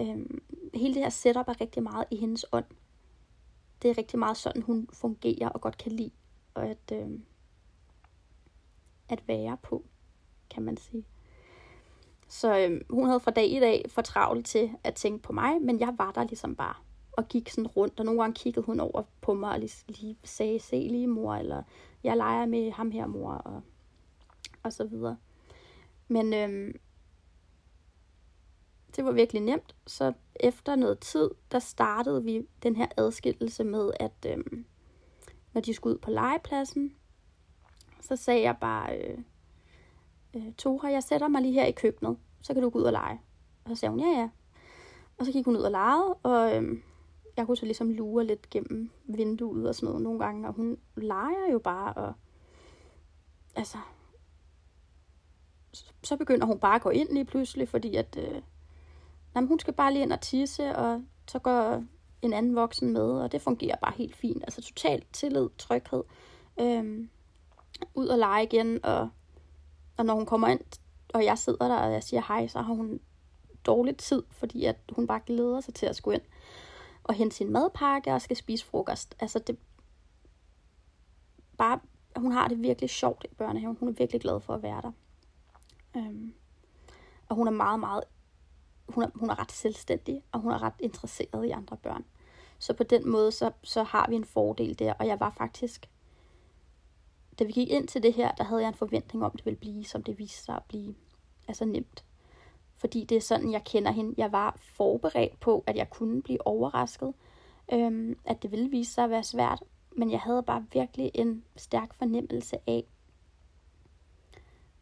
[0.00, 0.42] Øhm,
[0.74, 2.64] hele det her setup er rigtig meget i hendes ånd
[3.82, 6.10] det er rigtig meget sådan, hun fungerer og godt kan lide
[6.54, 7.24] og at, øhm,
[9.08, 9.84] at være på,
[10.50, 11.04] kan man sige.
[12.28, 15.62] Så øhm, hun havde fra dag i dag for travlt til at tænke på mig,
[15.62, 16.74] men jeg var der ligesom bare
[17.12, 20.18] og gik sådan rundt, og nogle gange kiggede hun over på mig og lige, lige
[20.24, 21.62] sagde, se lige mor, eller
[22.04, 23.62] jeg leger med ham her mor, og,
[24.62, 25.16] og så videre.
[26.08, 26.72] Men øhm,
[28.96, 29.76] det var virkelig nemt.
[29.86, 34.66] Så efter noget tid, der startede vi den her adskillelse med, at øhm,
[35.52, 36.94] når de skulle ud på legepladsen,
[38.00, 39.18] så sagde jeg bare, øh,
[40.34, 42.92] øh, Tora, jeg sætter mig lige her i køkkenet, så kan du gå ud og
[42.92, 43.20] lege.
[43.64, 44.28] Og så sagde hun, ja ja.
[45.18, 46.82] Og så gik hun ud og legede, og øhm,
[47.36, 50.78] jeg kunne så ligesom lure lidt gennem vinduet og sådan noget nogle gange, og hun
[50.96, 52.12] leger jo bare, og
[53.54, 53.78] altså,
[56.02, 58.42] så begynder hun bare at gå ind lige pludselig, fordi at, øh,
[59.34, 61.84] Jamen, hun skal bare lige ind og tisse, og så går
[62.22, 64.42] en anden voksen med, og det fungerer bare helt fint.
[64.42, 66.02] Altså totalt tillid, tryghed.
[66.60, 67.10] Øhm,
[67.94, 69.08] ud og lege igen, og,
[69.96, 70.60] og når hun kommer ind,
[71.14, 73.00] og jeg sidder der, og jeg siger hej, så har hun
[73.66, 76.24] dårlig tid, fordi at hun bare glæder sig til at skulle ind
[77.04, 79.16] og hente sin madpakke og skal spise frokost.
[79.20, 79.58] Altså det
[81.58, 81.80] bare,
[82.16, 83.76] hun har det virkelig sjovt i børnehaven.
[83.80, 84.92] Hun er virkelig glad for at være der.
[85.96, 86.34] Øhm,
[87.28, 88.04] og hun er meget, meget
[88.88, 92.04] hun er, hun er ret selvstændig, og hun er ret interesseret i andre børn.
[92.58, 95.90] Så på den måde, så, så har vi en fordel der, og jeg var faktisk,
[97.38, 99.44] da vi gik ind til det her, der havde jeg en forventning om, at det
[99.44, 100.94] ville blive, som det viste sig at blive,
[101.48, 102.04] altså nemt.
[102.82, 104.14] Fordi det er sådan, jeg kender hende.
[104.16, 107.14] Jeg var forberedt på, at jeg kunne blive overrasket,
[107.72, 109.62] øhm, at det ville vise sig at være svært,
[109.96, 112.84] men jeg havde bare virkelig en stærk fornemmelse af,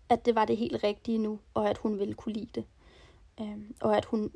[0.08, 2.64] at det var det helt rigtige nu, og at hun ville kunne lide det.
[3.40, 4.32] Øhm, og at hun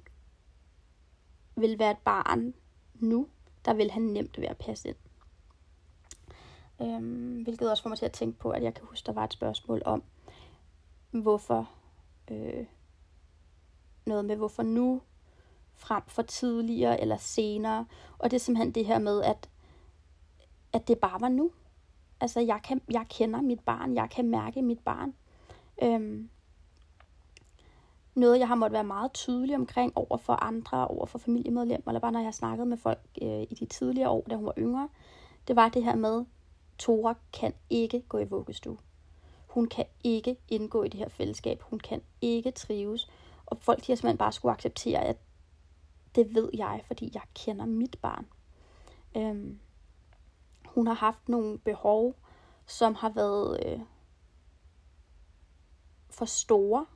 [1.57, 2.55] vil være et barn
[2.95, 3.29] nu,
[3.65, 4.97] der vil han nemt være at passe ind.
[6.83, 9.25] Øhm, hvilket også får mig til at tænke på, at jeg kan huske, der var
[9.25, 10.03] et spørgsmål om,
[11.11, 11.71] hvorfor
[12.31, 12.67] øh,
[14.07, 15.03] noget med hvorfor nu
[15.75, 17.87] frem for tidligere eller senere.
[18.19, 19.49] Og det er simpelthen det her med, at,
[20.73, 21.51] at det bare var nu.
[22.21, 25.15] Altså, jeg, kan, jeg kender mit barn, jeg kan mærke mit barn.
[25.83, 26.31] Øhm,
[28.15, 32.01] noget, jeg har måttet være meget tydelig omkring over for andre, over for familiemedlemmer, eller
[32.01, 34.55] bare når jeg har snakket med folk øh, i de tidligere år, da hun var
[34.59, 34.89] yngre,
[35.49, 36.25] det var det her med,
[36.79, 38.79] Tora kan ikke gå i vuggestue.
[39.47, 41.63] Hun kan ikke indgå i det her fællesskab.
[41.63, 43.11] Hun kan ikke trives.
[43.47, 45.17] Og folk de har simpelthen bare skulle acceptere, at
[46.15, 48.27] det ved jeg, fordi jeg kender mit barn.
[49.17, 49.59] Øhm,
[50.67, 52.15] hun har haft nogle behov,
[52.67, 53.81] som har været øh,
[56.11, 56.87] for store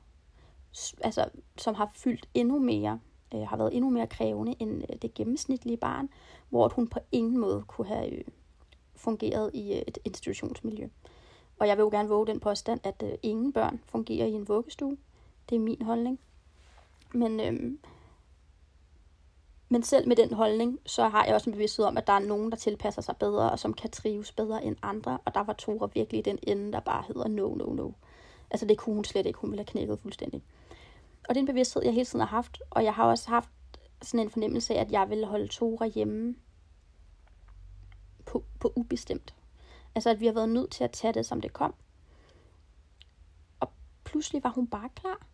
[1.01, 2.99] altså, som har fyldt endnu mere,
[3.33, 6.09] øh, har været endnu mere krævende end øh, det gennemsnitlige barn,
[6.49, 8.23] hvor hun på ingen måde kunne have øh,
[8.95, 10.87] fungeret i øh, et institutionsmiljø.
[11.59, 14.47] Og jeg vil jo gerne våge den påstand, at øh, ingen børn fungerer i en
[14.47, 14.97] vuggestue.
[15.49, 16.19] Det er min holdning.
[17.13, 17.79] Men, øhm,
[19.69, 22.19] men selv med den holdning, så har jeg også en bevidsthed om, at der er
[22.19, 25.17] nogen, der tilpasser sig bedre, og som kan trives bedre end andre.
[25.25, 27.91] Og der var Tora virkelig den ende, der bare hedder no, no, no.
[28.51, 29.39] Altså det kunne hun slet ikke.
[29.39, 30.43] Hun ville have knækket fuldstændig.
[31.29, 32.61] Og det er en bevidsthed, jeg hele tiden har haft.
[32.69, 33.49] Og jeg har også haft
[34.01, 36.35] sådan en fornemmelse af, at jeg ville holde Tora hjemme
[38.25, 39.35] på, på ubestemt.
[39.95, 41.73] Altså, at vi har været nødt til at tage det, som det kom.
[43.59, 43.71] Og
[44.03, 45.27] pludselig var hun bare klar.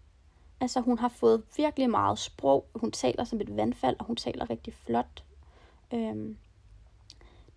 [0.61, 2.65] Altså, hun har fået virkelig meget sprog.
[2.75, 5.23] Hun taler som et vandfald, og hun taler rigtig flot.
[5.93, 6.37] Øhm,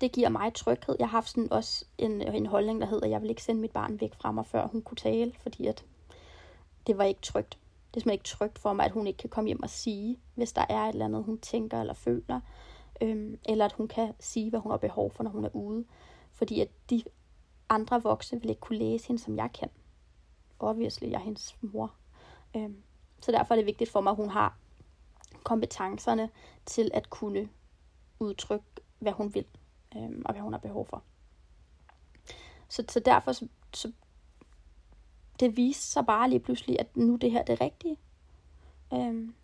[0.01, 0.95] det giver mig tryghed.
[0.99, 3.61] Jeg har haft sådan også en, en holdning, der hedder, at jeg vil ikke sende
[3.61, 5.85] mit barn væk fra mig, før hun kunne tale, fordi at
[6.87, 7.49] det var ikke trygt.
[7.51, 7.57] Det
[7.97, 10.53] er simpelthen ikke trygt for mig, at hun ikke kan komme hjem og sige, hvis
[10.53, 12.39] der er et eller andet, hun tænker eller føler.
[13.01, 15.85] Øhm, eller at hun kan sige, hvad hun har behov for, når hun er ude.
[16.31, 17.03] Fordi at de
[17.69, 19.69] andre voksne vil ikke kunne læse hende, som jeg kan.
[20.59, 21.93] Obviously, jeg er hendes mor.
[22.55, 22.83] Øhm,
[23.21, 24.57] så derfor er det vigtigt for mig, at hun har
[25.43, 26.29] kompetencerne
[26.65, 27.49] til at kunne
[28.19, 28.65] udtrykke,
[28.99, 29.45] hvad hun vil,
[29.95, 31.03] øhm, og hvad hun har behov for.
[32.69, 33.91] Så, så derfor, så, så
[35.39, 37.97] det viste sig bare lige pludselig, at nu det her det rigtige.
[38.93, 39.35] Øhm,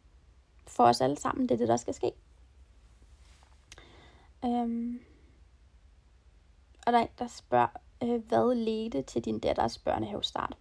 [0.68, 2.12] for os alle sammen, det er det, der skal ske.
[4.46, 5.00] Øhm,
[6.88, 7.68] og der er en, der spørger,
[8.04, 10.58] øh, hvad ledte til din datters børnehavestart?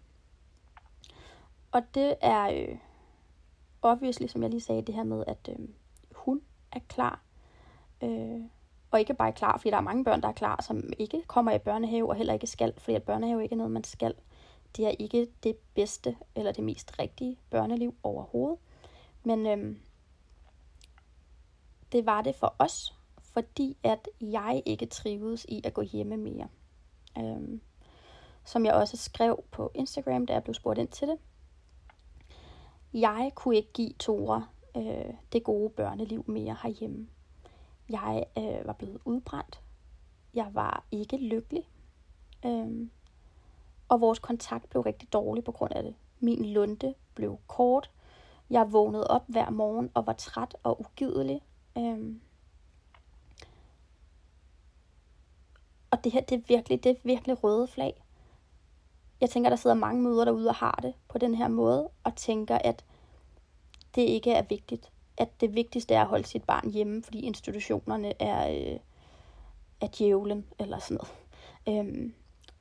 [1.72, 2.78] Og det er øh,
[3.84, 5.68] obviously, som jeg lige sagde, det her med, at øh,
[6.12, 6.40] hun
[6.72, 7.22] er klar.
[8.02, 8.40] Øh,
[8.90, 11.22] og ikke bare er klar, fordi der er mange børn, der er klar, som ikke
[11.26, 14.14] kommer i børnehave, og heller ikke skal, fordi at børnehave ikke er noget, man skal.
[14.76, 18.58] Det er ikke det bedste eller det mest rigtige børneliv overhovedet.
[19.24, 19.76] Men øh,
[21.92, 26.48] det var det for os, fordi at jeg ikke trivedes i at gå hjemme mere.
[27.18, 27.60] Øh,
[28.44, 31.18] som jeg også skrev på Instagram, da jeg blev spurgt ind til det.
[32.94, 37.08] Jeg kunne ikke give Tora øh, det gode børneliv mere herhjemme.
[37.88, 39.60] Jeg øh, var blevet udbrændt.
[40.34, 41.68] Jeg var ikke lykkelig.
[42.46, 42.88] Øh,
[43.88, 45.94] og vores kontakt blev rigtig dårlig på grund af det.
[46.20, 47.90] Min lunde blev kort.
[48.50, 51.40] Jeg vågnede op hver morgen og var træt og ugidelig.
[51.78, 52.16] Øh,
[55.90, 58.03] og det her, det er virkelig, det er virkelig røde flag
[59.24, 62.16] jeg tænker, der sidder mange møder derude og har det på den her måde, og
[62.16, 62.84] tænker, at
[63.94, 64.90] det ikke er vigtigt.
[65.18, 68.78] At det vigtigste er at holde sit barn hjemme, fordi institutionerne er, øh,
[69.80, 70.98] er djævlen, eller sådan
[71.66, 71.86] noget.
[71.86, 72.14] Øhm,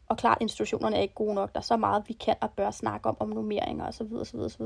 [0.08, 1.54] og klart, institutionerne er ikke gode nok.
[1.54, 4.14] Der er så meget, vi kan og bør snakke om, om nummeringer osv.
[4.14, 4.66] osv., osv.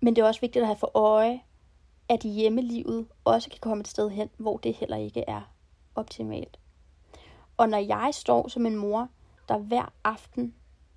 [0.00, 1.40] Men det er også vigtigt at have for øje,
[2.08, 5.40] at hjemmelivet også kan komme et sted hen, hvor det heller ikke er
[5.94, 6.58] optimalt.
[7.56, 9.08] Og når jeg står som en mor,
[9.48, 10.54] der hver aften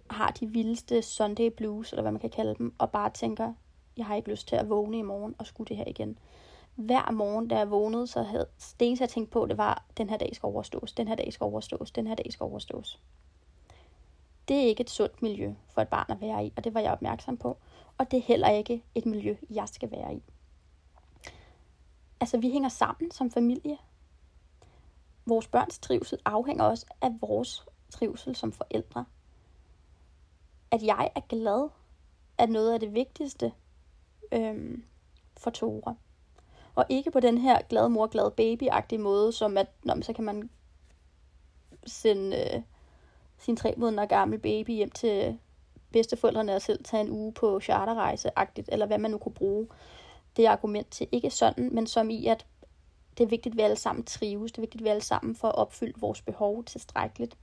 [0.10, 3.54] har de vildeste Sunday blues, eller hvad man kan kalde dem, og bare tænker,
[3.98, 6.20] jeg har ikke lyst til at vågne i morgen og skulle det her igen.
[6.76, 8.48] Hver morgen, da jeg vågnede, så havde
[8.80, 11.34] det eneste, jeg tænkte på, det var, den her dag skal overstås, den her dag
[11.34, 13.00] skal overstås, den her dag skal overstås.
[14.48, 16.80] Det er ikke et sundt miljø for et barn at være i, og det var
[16.80, 17.58] jeg opmærksom på.
[17.98, 20.24] Og det er heller ikke et miljø, jeg skal være i.
[22.20, 23.78] Altså, vi hænger sammen som familie.
[25.26, 29.06] Vores børns trivsel afhænger også af vores trivsel som forældre.
[30.72, 31.70] At jeg er glad
[32.38, 33.54] er noget af det vigtigste
[34.32, 34.84] øhm,
[35.38, 35.96] for Tore.
[36.76, 40.24] Og ikke på den her glad mor, glad baby-agtige måde, som at, nå, så kan
[40.24, 40.50] man
[41.88, 42.62] sende øh,
[43.38, 45.40] sin tre måneder gammel baby hjem til
[45.92, 49.68] bedsteforældrene og selv tage en uge på charterrejse-agtigt, eller hvad man nu kunne bruge
[50.38, 51.08] det argument til.
[51.12, 52.46] Ikke sådan, men som i, at
[53.18, 54.52] det er vigtigt, at vi alle sammen trives.
[54.52, 57.38] Det er vigtigt, at vi alle sammen får opfyldt vores behov tilstrækkeligt.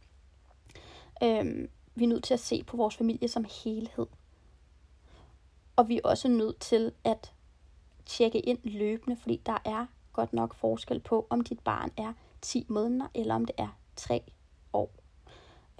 [1.23, 4.07] Øhm, vi er nødt til at se på vores familie som helhed.
[5.77, 7.35] Og vi er også nødt til at
[8.07, 12.67] tjekke ind løbende, fordi der er godt nok forskel på, om dit barn er 10
[12.69, 14.23] måneder, eller om det er 3
[14.73, 14.91] år.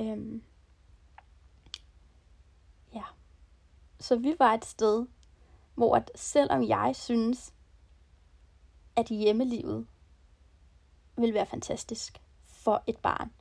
[0.01, 0.43] Øhm,
[2.95, 3.05] ja.
[4.01, 5.07] Så vi var et sted,
[5.75, 7.55] hvor at selvom jeg synes,
[8.97, 9.87] at hjemmelivet
[11.17, 13.33] vil være fantastisk for et barn,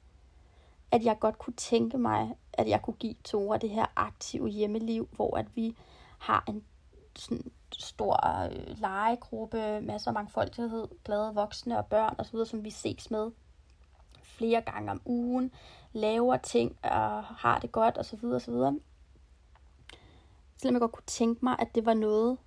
[0.96, 5.10] at jeg godt kunne tænke mig, at jeg kunne give Tora det her aktive hjemmeliv,
[5.12, 5.76] hvor at vi
[6.18, 6.64] har en
[7.16, 13.12] sådan stor øh, legegruppe, masser af mangfoldighed, glade voksne og børn osv., som vi ses
[13.12, 13.32] med
[14.24, 15.52] flere gange om ugen,
[15.94, 18.26] laver ting og har det godt osv.
[18.26, 18.54] osv.
[20.58, 22.38] Selvom jeg godt kunne tænke mig, at det var noget,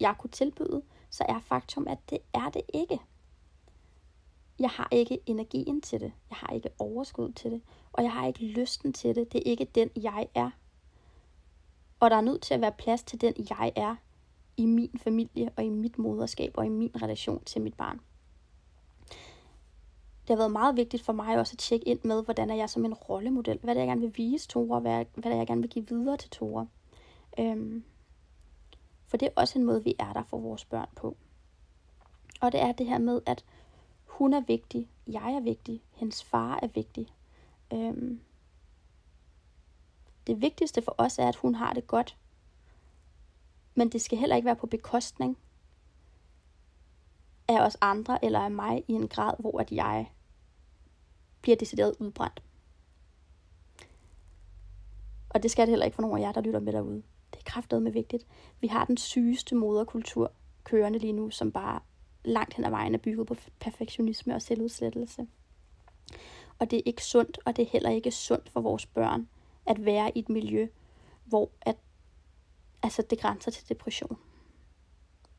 [0.00, 2.98] jeg kunne tilbyde, så er faktum, at det er det ikke
[4.60, 6.12] jeg har ikke energien til det.
[6.30, 7.62] Jeg har ikke overskud til det.
[7.92, 9.32] Og jeg har ikke lysten til det.
[9.32, 10.50] Det er ikke den, jeg er.
[12.00, 13.96] Og der er nødt til at være plads til den, jeg er
[14.56, 18.00] i min familie og i mit moderskab og i min relation til mit barn.
[20.20, 22.70] Det har været meget vigtigt for mig også at tjekke ind med, hvordan er jeg
[22.70, 23.58] som en rollemodel.
[23.62, 24.80] Hvad er det, jeg gerne vil vise Tore?
[24.80, 26.68] Hvad er, hvad er det, jeg gerne vil give videre til Tore?
[27.38, 27.84] Øhm,
[29.06, 31.16] for det er også en måde, vi er der for vores børn på.
[32.40, 33.44] Og det er det her med, at
[34.20, 37.08] hun er vigtig, jeg er vigtig, hendes far er vigtig.
[37.72, 38.20] Øhm,
[40.26, 42.16] det vigtigste for os er, at hun har det godt.
[43.74, 45.38] Men det skal heller ikke være på bekostning
[47.48, 50.12] af os andre eller af mig i en grad, hvor at jeg
[51.42, 52.42] bliver decideret udbrændt.
[55.28, 57.02] Og det skal det heller ikke for nogen af jer, der lytter med derude.
[57.32, 58.26] Det er kraftedeme med vigtigt.
[58.60, 60.32] Vi har den sygeste moderkultur
[60.64, 61.80] kørende lige nu, som bare
[62.24, 65.26] langt hen ad vejen er bygget på perfektionisme og selvudslettelse.
[66.58, 69.28] Og det er ikke sundt, og det er heller ikke sundt for vores børn
[69.66, 70.68] at være i et miljø,
[71.24, 71.76] hvor at,
[72.82, 74.18] altså det grænser til depression.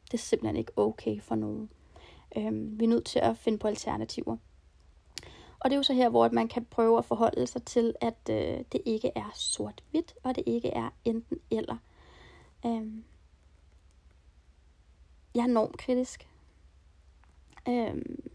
[0.06, 1.70] Det er simpelthen ikke okay for nogen.
[2.38, 4.38] Øhm, vi er nødt til at finde på alternativer.
[5.60, 8.30] Og det er jo så her, hvor man kan prøve at forholde sig til, at
[8.30, 11.78] øh, det ikke er sort-hvidt, og det ikke er enten eller.
[12.66, 13.04] Øhm,
[15.36, 16.28] jeg er normkritisk.
[17.68, 18.32] Øhm,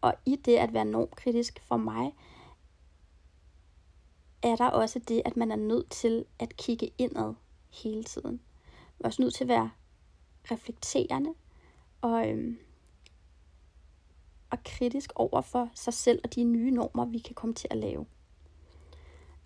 [0.00, 2.14] og i det at være normkritisk for mig,
[4.42, 7.34] er der også det, at man er nødt til at kigge indad
[7.70, 8.40] hele tiden.
[8.98, 9.70] Man er også nødt til at være
[10.50, 11.34] reflekterende
[12.00, 12.58] og, øhm,
[14.50, 17.76] og kritisk over for sig selv og de nye normer, vi kan komme til at
[17.76, 18.06] lave.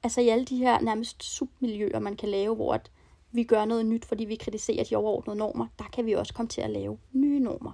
[0.02, 2.90] Altså i alle de her nærmest submiljøer, man kan lave, hvor at
[3.32, 6.48] vi gør noget nyt, fordi vi kritiserer de overordnede normer, der kan vi også komme
[6.48, 7.72] til at lave nye normer.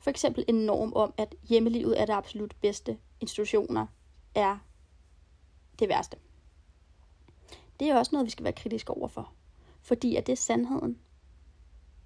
[0.00, 3.86] For eksempel en norm om, at hjemmelivet er det absolut bedste, institutioner
[4.34, 4.58] er
[5.78, 6.16] det værste.
[7.80, 9.32] Det er også noget, vi skal være kritiske overfor.
[9.82, 10.98] Fordi er det sandheden?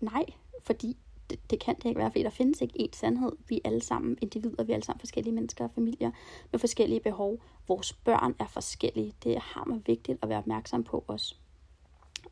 [0.00, 0.24] Nej,
[0.62, 0.96] fordi
[1.30, 3.32] det, det kan det ikke være, fordi der findes ikke én sandhed.
[3.48, 6.10] Vi er alle sammen individer, vi er alle sammen forskellige mennesker og familier
[6.52, 7.42] med forskellige behov.
[7.68, 9.14] Vores børn er forskellige.
[9.22, 11.40] Det er hammer vigtigt at være opmærksom på os.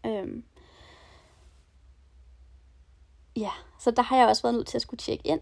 [0.06, 0.44] Øhm.
[3.36, 5.40] Ja, så der har jeg også været nødt til at skulle tjekke ind,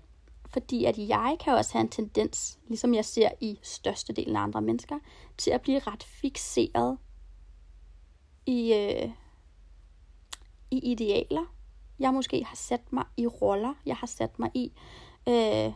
[0.53, 4.63] fordi at jeg kan også have en tendens, ligesom jeg ser i størstedelen af andre
[4.63, 4.99] mennesker,
[5.39, 6.99] til at blive ret fixeret
[8.47, 9.11] i, øh,
[10.71, 11.55] i idealer.
[11.99, 14.73] Jeg måske har sat mig i roller, jeg har sat mig i,
[15.29, 15.73] øh,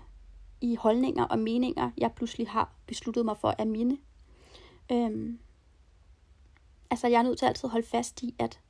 [0.61, 3.99] i holdninger og meninger, jeg pludselig har besluttet mig for at mine.
[4.93, 5.39] Øhm,
[6.91, 8.61] altså jeg er nødt til at altid holde fast i, at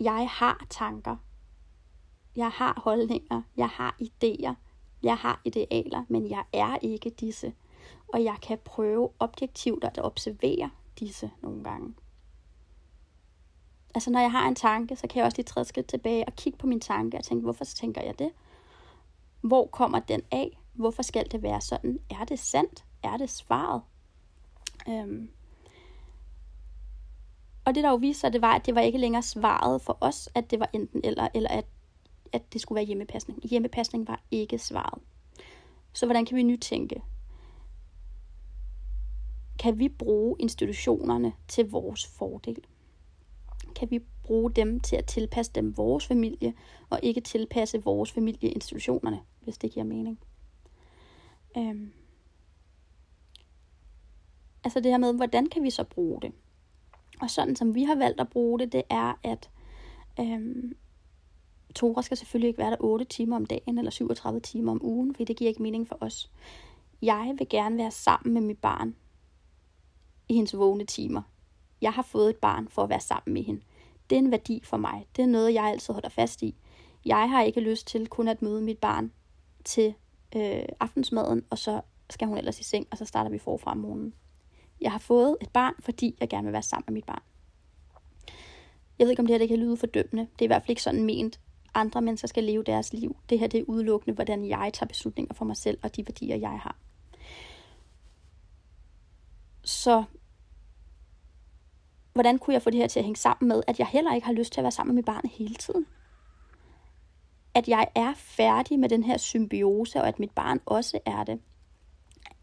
[0.00, 1.16] jeg har tanker,
[2.36, 4.54] jeg har holdninger, jeg har idéer,
[5.02, 7.54] jeg har idealer, men jeg er ikke disse.
[8.08, 11.94] Og jeg kan prøve objektivt at observere disse nogle gange.
[13.94, 16.36] Altså når jeg har en tanke, så kan jeg også lige træde skridt tilbage og
[16.36, 18.30] kigge på min tanke og tænke, hvorfor tænker jeg det?
[19.40, 20.58] Hvor kommer den af?
[20.72, 21.98] Hvorfor skal det være sådan?
[22.10, 22.84] Er det sandt?
[23.02, 23.82] Er det svaret?
[24.88, 25.30] Øhm.
[27.64, 29.98] Og det der jo viste sig, det var, at det var ikke længere svaret for
[30.00, 31.66] os, at det var enten eller, eller at,
[32.36, 33.42] at det skulle være hjemmepasning.
[33.42, 35.02] Hjemmepasning var ikke svaret.
[35.92, 37.02] Så hvordan kan vi nytænke?
[39.58, 42.58] Kan vi bruge institutionerne til vores fordel?
[43.76, 46.54] kan vi bruge dem til at tilpasse dem vores familie,
[46.90, 50.18] og ikke tilpasse vores familie institutionerne, hvis det giver mening.
[51.58, 51.92] Øhm.
[54.64, 56.32] Altså det her med, hvordan kan vi så bruge det?
[57.20, 59.50] Og sådan som vi har valgt at bruge det, det er, at
[60.20, 60.76] øhm,
[61.76, 65.14] Tora skal selvfølgelig ikke være der 8 timer om dagen, eller 37 timer om ugen,
[65.14, 66.30] for det giver ikke mening for os.
[67.02, 68.96] Jeg vil gerne være sammen med mit barn
[70.28, 71.22] i hendes vågne timer
[71.80, 73.60] jeg har fået et barn for at være sammen med hende.
[74.10, 75.06] Det er en værdi for mig.
[75.16, 76.54] Det er noget, jeg altid holder fast i.
[77.04, 79.12] Jeg har ikke lyst til kun at møde mit barn
[79.64, 79.94] til
[80.36, 83.78] øh, aftensmaden, og så skal hun ellers i seng, og så starter vi forfra om
[83.78, 84.14] morgenen.
[84.80, 87.22] Jeg har fået et barn, fordi jeg gerne vil være sammen med mit barn.
[88.98, 90.22] Jeg ved ikke, om det her det kan lyde fordømmende.
[90.22, 91.40] Det er i hvert fald ikke sådan ment.
[91.74, 93.16] Andre mennesker skal leve deres liv.
[93.30, 96.36] Det her det er udelukkende, hvordan jeg tager beslutninger for mig selv og de værdier,
[96.36, 96.76] jeg har.
[99.64, 100.04] Så
[102.12, 104.26] hvordan kunne jeg få det her til at hænge sammen med, at jeg heller ikke
[104.26, 105.86] har lyst til at være sammen med mit barn hele tiden?
[107.54, 111.40] At jeg er færdig med den her symbiose, og at mit barn også er det.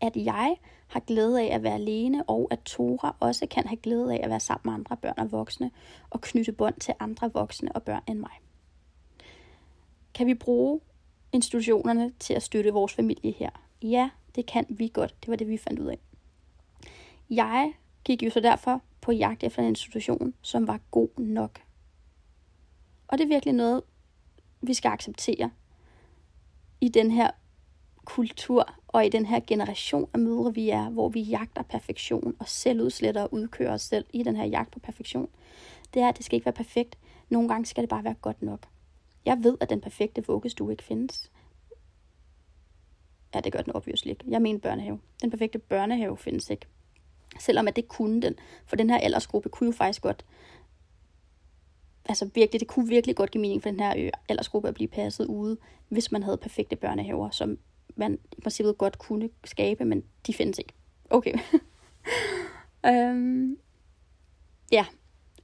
[0.01, 0.57] At jeg
[0.87, 4.29] har glæde af at være alene, og at Tora også kan have glæde af at
[4.29, 5.71] være sammen med andre børn og voksne,
[6.09, 8.39] og knytte bånd til andre voksne og børn end mig.
[10.13, 10.79] Kan vi bruge
[11.31, 13.49] institutionerne til at støtte vores familie her?
[13.81, 15.15] Ja, det kan vi godt.
[15.21, 15.99] Det var det, vi fandt ud af.
[17.29, 21.61] Jeg gik jo så derfor på jagt efter en institution, som var god nok.
[23.07, 23.81] Og det er virkelig noget,
[24.61, 25.51] vi skal acceptere
[26.81, 27.31] i den her
[28.05, 32.47] kultur og i den her generation af mødre, vi er, hvor vi jagter perfektion og
[32.47, 35.29] selvudsletter og udkører os selv i den her jagt på perfektion.
[35.93, 36.97] det er, at det skal ikke være perfekt.
[37.29, 38.67] Nogle gange skal det bare være godt nok.
[39.25, 41.31] Jeg ved, at den perfekte vuggestue ikke findes.
[43.35, 44.25] Ja, det gør den obviously ikke.
[44.27, 44.99] Jeg mener børnehave.
[45.21, 46.65] Den perfekte børnehave findes ikke.
[47.39, 48.35] Selvom at det kunne den.
[48.65, 50.25] For den her aldersgruppe kunne jo faktisk godt
[52.05, 55.25] altså virkelig, det kunne virkelig godt give mening for den her aldersgruppe at blive passet
[55.25, 55.57] ude,
[55.89, 57.57] hvis man havde perfekte børnehaver, som
[57.95, 60.73] man i princippet godt kunne skabe, men de findes ikke.
[61.09, 61.33] Okay.
[62.87, 63.57] øhm,
[64.71, 64.85] ja,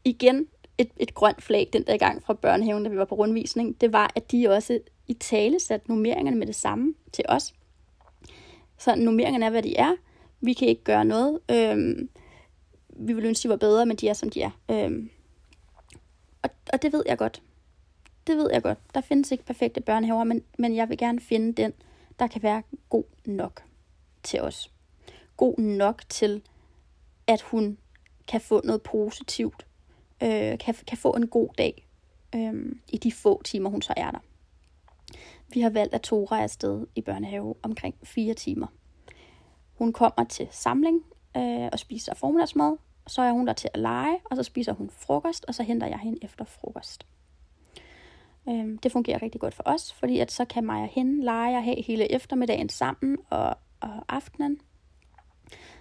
[0.03, 0.47] igen
[0.79, 3.93] et, et grønt flag den der gang fra børnehaven, da vi var på rundvisning, det
[3.93, 7.53] var, at de også i tale satte nummeringerne med det samme til os.
[8.77, 9.95] Så nummeringerne er, hvad de er.
[10.41, 11.39] Vi kan ikke gøre noget.
[11.51, 12.09] Øhm,
[12.89, 14.51] vi vil ønske, de var bedre, men de er, som de er.
[14.71, 15.09] Øhm,
[16.41, 17.41] og, og det ved jeg godt.
[18.27, 18.77] Det ved jeg godt.
[18.93, 21.73] Der findes ikke perfekte børnehaver, men, men jeg vil gerne finde den,
[22.19, 23.63] der kan være god nok
[24.23, 24.71] til os.
[25.37, 26.41] God nok til,
[27.27, 27.77] at hun
[28.27, 29.65] kan få noget positivt,
[30.23, 31.87] øh, kan, kan få en god dag
[32.35, 34.19] øh, i de få timer, hun så er der.
[35.53, 38.67] Vi har valgt, at Tora er afsted i børnehave omkring fire timer.
[39.73, 41.03] Hun kommer til samling
[41.37, 44.89] øh, og spiser formiddagsmad, så er hun der til at lege, og så spiser hun
[44.89, 47.07] frokost, og så henter jeg hende efter frokost.
[48.49, 51.57] Øh, det fungerer rigtig godt for os, fordi at så kan mig og hende lege
[51.57, 54.61] og have hele eftermiddagen sammen og, og aftenen.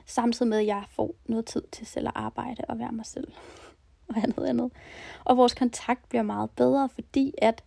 [0.07, 3.33] Samtidig med, at jeg får noget tid til selv at arbejde og være mig selv
[4.09, 4.71] og andet andet.
[5.25, 7.65] Og vores kontakt bliver meget bedre, fordi at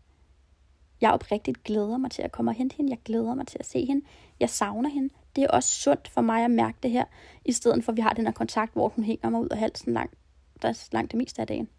[1.02, 2.92] jeg oprigtigt glæder mig til at komme og hente hende.
[2.92, 4.06] Jeg glæder mig til at se hende.
[4.40, 7.06] Jeg savner hende det er også sundt for mig at mærke det her,
[7.46, 9.58] i stedet for at vi har den her kontakt, hvor hun hænger mig ud af
[9.58, 10.14] halsen langt,
[10.62, 11.70] der langt det meste af dagen.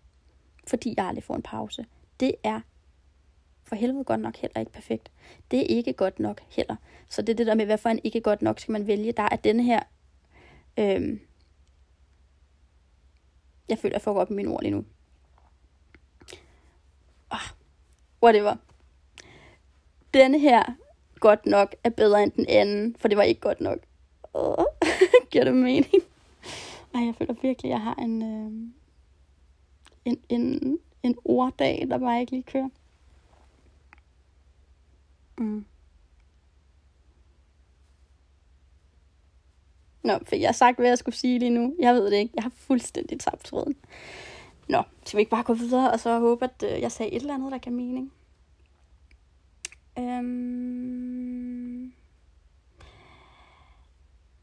[0.66, 1.86] Fordi jeg aldrig får en pause.
[2.20, 2.60] Det er
[3.64, 5.10] for helvede godt nok heller ikke perfekt.
[5.50, 6.76] Det er ikke godt nok heller.
[7.08, 9.12] Så det er det der med, hvad for en ikke godt nok skal man vælge.
[9.12, 9.80] Der er den her...
[10.78, 11.20] Øhm,
[13.72, 14.84] jeg føler, jeg får op med mine ord lige nu.
[17.30, 17.38] Oh,
[18.22, 18.56] whatever.
[20.14, 20.64] Denne her
[21.20, 23.78] godt nok er bedre end den anden, for det var ikke godt nok.
[24.34, 24.64] Oh,
[25.30, 26.02] giver det mening?
[26.94, 28.72] Ej, jeg føler virkelig, at jeg har en, øh,
[30.04, 32.68] en, en, en orddag, der bare ikke lige kører.
[35.38, 35.64] Mm.
[40.02, 41.74] Nå, for jeg har sagt, hvad jeg skulle sige lige nu.
[41.78, 42.32] Jeg ved det ikke.
[42.34, 43.76] Jeg har fuldstændig tabt tråden.
[44.68, 47.20] Nå, skal vi ikke bare gå videre, og så håbe, at øh, jeg sagde et
[47.20, 48.12] eller andet, der kan mening?
[49.98, 51.92] Øhm,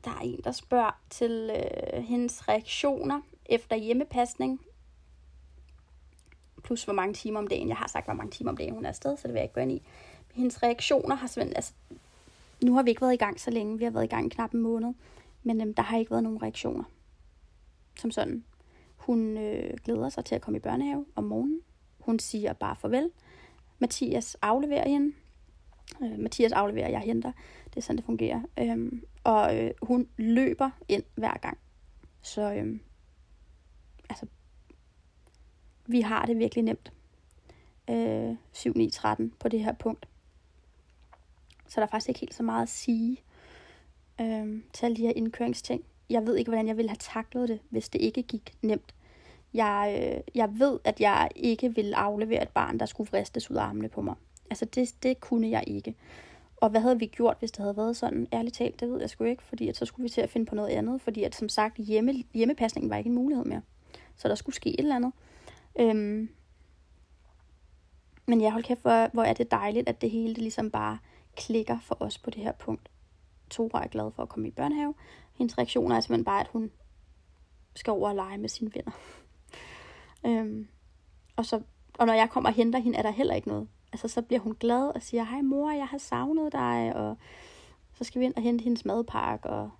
[0.05, 4.61] der er en, der spørger til øh, hendes reaktioner efter hjemmepasning.
[6.63, 7.67] Plus hvor mange timer om dagen.
[7.69, 9.43] Jeg har sagt, hvor mange timer om dagen hun er afsted, så det vil jeg
[9.43, 9.81] ikke gå ind i.
[10.27, 11.55] Men hendes reaktioner har simpelthen...
[11.55, 11.73] Altså,
[12.63, 13.77] nu har vi ikke været i gang så længe.
[13.77, 14.93] Vi har været i gang i knap en måned.
[15.43, 16.83] Men øhm, der har ikke været nogen reaktioner.
[17.99, 18.43] Som sådan.
[18.95, 21.61] Hun øh, glæder sig til at komme i børnehave om morgenen.
[21.99, 23.11] Hun siger bare farvel.
[23.79, 25.15] Mathias afleverer hende.
[26.01, 27.31] Øh, Mathias afleverer, jeg henter.
[27.65, 28.41] Det er sådan, det fungerer.
[28.59, 31.57] Øhm, og øh, hun løber ind hver gang.
[32.21, 32.79] Så øhm,
[34.09, 34.25] altså,
[35.85, 36.93] vi har det virkelig nemt.
[37.89, 40.07] Øh, 7, 9, 13 på det her punkt.
[41.67, 43.17] Så der er faktisk ikke helt så meget at sige
[44.21, 45.83] øh, til alle de her indkøringsting.
[46.09, 48.95] Jeg ved ikke, hvordan jeg ville have taklet det, hvis det ikke gik nemt.
[49.53, 53.55] Jeg, øh, jeg ved, at jeg ikke ville aflevere et barn, der skulle vristes ud
[53.55, 54.15] af armene på mig.
[54.49, 55.95] Altså det, det kunne jeg ikke.
[56.57, 58.27] Og hvad havde vi gjort, hvis det havde været sådan?
[58.33, 60.45] Ærligt talt, det ved jeg sgu ikke, fordi at så skulle vi til at finde
[60.45, 63.61] på noget andet, fordi at som sagt, hjemme, hjemmepasningen var ikke en mulighed mere.
[64.15, 65.11] Så der skulle ske et eller andet.
[65.79, 66.29] Øhm,
[68.25, 70.97] men jeg hold kæft, hvor, hvor er det dejligt, at det hele det ligesom bare
[71.35, 72.89] klikker for os på det her punkt.
[73.49, 74.93] Tora er glad for at komme i børnehave.
[75.33, 76.71] Hendes reaktion er simpelthen bare, at hun
[77.75, 78.91] skal over og lege med sine venner.
[80.27, 80.67] øhm,
[81.35, 81.61] og, så,
[81.99, 84.39] og når jeg kommer og henter hende, er der heller ikke noget altså, så bliver
[84.39, 87.17] hun glad og siger, hej mor, jeg har savnet dig, og
[87.93, 89.71] så skal vi ind og hente hendes madpakke og,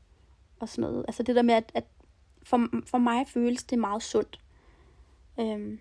[0.59, 1.05] og sådan noget.
[1.07, 1.85] Altså det der med, at, at
[2.43, 4.39] for, for mig føles det meget sundt.
[5.39, 5.79] Øhm,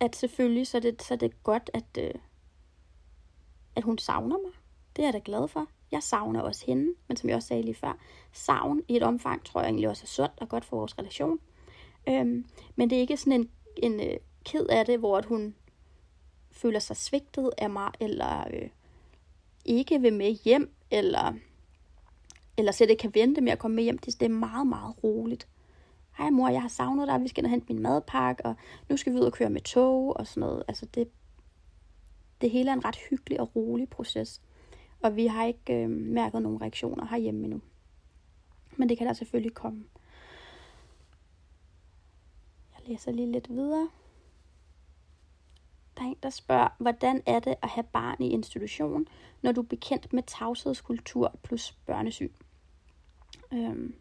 [0.00, 2.14] at selvfølgelig så er det, så er det godt, at, øh,
[3.76, 4.52] at hun savner mig.
[4.98, 5.66] Det er jeg da glad for.
[5.92, 7.98] Jeg savner også hende, men som jeg også sagde lige før,
[8.32, 11.38] savn i et omfang tror jeg egentlig også er sundt og godt for vores relation.
[12.08, 12.46] Øhm,
[12.76, 15.54] men det er ikke sådan en, en øh, ked af det, hvor at hun
[16.52, 18.68] føler sig svigtet af mig, eller øh,
[19.64, 21.34] ikke vil med hjem, eller,
[22.56, 23.98] eller slet ikke kan vente med at komme med hjem.
[23.98, 25.48] Det, det er meget, meget roligt.
[26.18, 28.54] Hej mor, jeg har savnet dig, vi skal ind og hente min madpakke, og
[28.88, 30.62] nu skal vi ud og køre med tog og sådan noget.
[30.68, 31.08] Altså det,
[32.40, 34.42] det hele er en ret hyggelig og rolig proces.
[35.02, 37.60] Og vi har ikke øh, mærket nogen reaktioner herhjemme endnu.
[38.76, 39.84] Men det kan der selvfølgelig komme.
[42.72, 43.88] Jeg læser lige lidt videre.
[45.96, 49.06] Der er en, der spørger, hvordan er det at have barn i institution,
[49.42, 52.32] når du er bekendt med tavshedskultur plus børnesyn?
[53.52, 53.94] Øhm.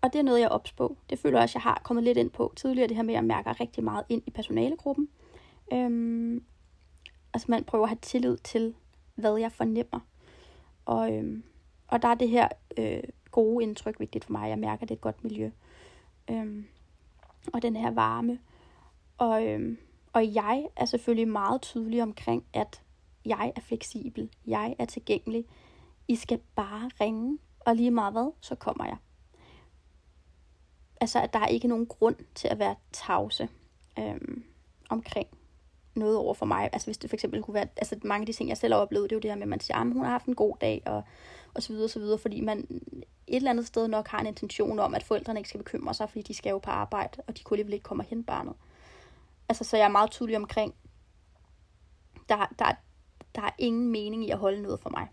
[0.00, 0.96] Og det er noget, jeg opspå.
[1.10, 3.16] Det føler jeg også, jeg har kommet lidt ind på tidligere, det her med, at
[3.16, 5.08] jeg mærker rigtig meget ind i personalegruppen.
[5.72, 6.44] Øhm.
[7.34, 8.74] Altså man prøver at have tillid til,
[9.14, 10.00] hvad jeg fornemmer.
[10.84, 11.42] Og, øhm.
[11.88, 14.48] og der er det her øh, gode indtryk vigtigt for mig.
[14.48, 15.50] Jeg mærker, at det er et godt miljø.
[16.30, 16.66] Øhm.
[17.52, 18.38] Og den her varme.
[19.18, 19.78] Og, øhm,
[20.12, 22.82] og jeg er selvfølgelig meget tydelig omkring, at
[23.24, 24.30] jeg er fleksibel.
[24.46, 25.44] Jeg er tilgængelig.
[26.08, 28.96] I skal bare ringe, og lige meget hvad, så kommer jeg.
[31.00, 33.48] Altså, at der er ikke nogen grund til at være tavse
[33.98, 34.44] øhm,
[34.90, 35.28] omkring
[35.94, 36.70] noget over for mig.
[36.72, 38.80] Altså, hvis det for eksempel kunne være, altså mange af de ting, jeg selv har
[38.80, 40.26] oplevet, det er jo det her med, at man siger, ah, at hun har haft
[40.26, 41.02] en god dag, og,
[41.54, 42.58] og så videre, og så videre, fordi man
[43.26, 46.08] et eller andet sted nok har en intention om, at forældrene ikke skal bekymre sig,
[46.08, 48.54] fordi de skal jo på arbejde, og de kunne alligevel ikke komme og hente barnet.
[49.48, 50.74] Altså, så jeg er meget tydelig omkring,
[52.28, 52.72] der, der,
[53.34, 55.08] der er ingen mening i at holde noget for mig.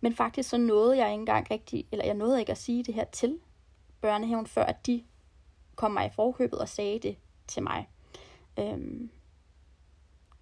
[0.00, 2.94] Men faktisk så nåede jeg ikke engang rigtig, eller jeg nåede ikke at sige det
[2.94, 3.38] her til
[4.00, 5.04] børnehaven, før at de
[5.76, 7.16] kom mig i forkøbet og sagde det
[7.46, 7.88] til mig.
[8.58, 9.10] Øhm,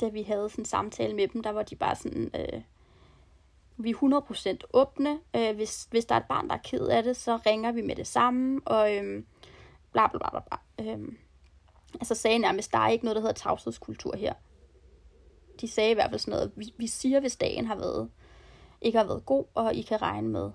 [0.03, 2.63] da vi havde sådan en samtale med dem, der var de bare sådan, øh,
[3.77, 5.21] vi er 100% åbne.
[5.37, 7.83] Øh, hvis, hvis der er et barn, der er ked af det, så ringer vi
[7.83, 9.25] med det samme, og øh,
[9.93, 10.59] bla bla bla bla.
[10.81, 11.09] Øh,
[11.95, 14.33] altså sagde nærmest, der er ikke noget, der hedder tavshedskultur her.
[15.61, 18.11] De sagde i hvert fald sådan noget, vi, vi siger, hvis dagen har været,
[18.81, 20.51] ikke har været god, og I kan regne med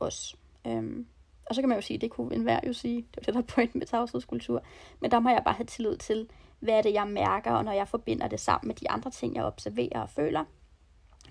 [0.00, 0.36] os.
[0.66, 1.06] Øhm,
[1.46, 3.40] og så kan man jo sige, det kunne enhver jo sige, det var det, der
[3.40, 4.62] er point med tavshedskultur.
[5.00, 6.28] Men der må jeg bare have tillid til,
[6.62, 9.34] hvad er det, jeg mærker, og når jeg forbinder det sammen med de andre ting,
[9.34, 10.44] jeg observerer og føler,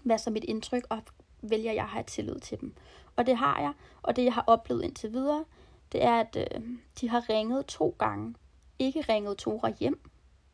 [0.03, 1.01] hvad er så mit indtryk, og
[1.41, 2.75] vælger jeg at have tillid til dem.
[3.15, 5.45] Og det har jeg, og det jeg har oplevet indtil videre,
[5.91, 6.61] det er, at øh,
[7.01, 8.36] de har ringet to gange
[8.79, 10.09] ikke ringet Tora hjem,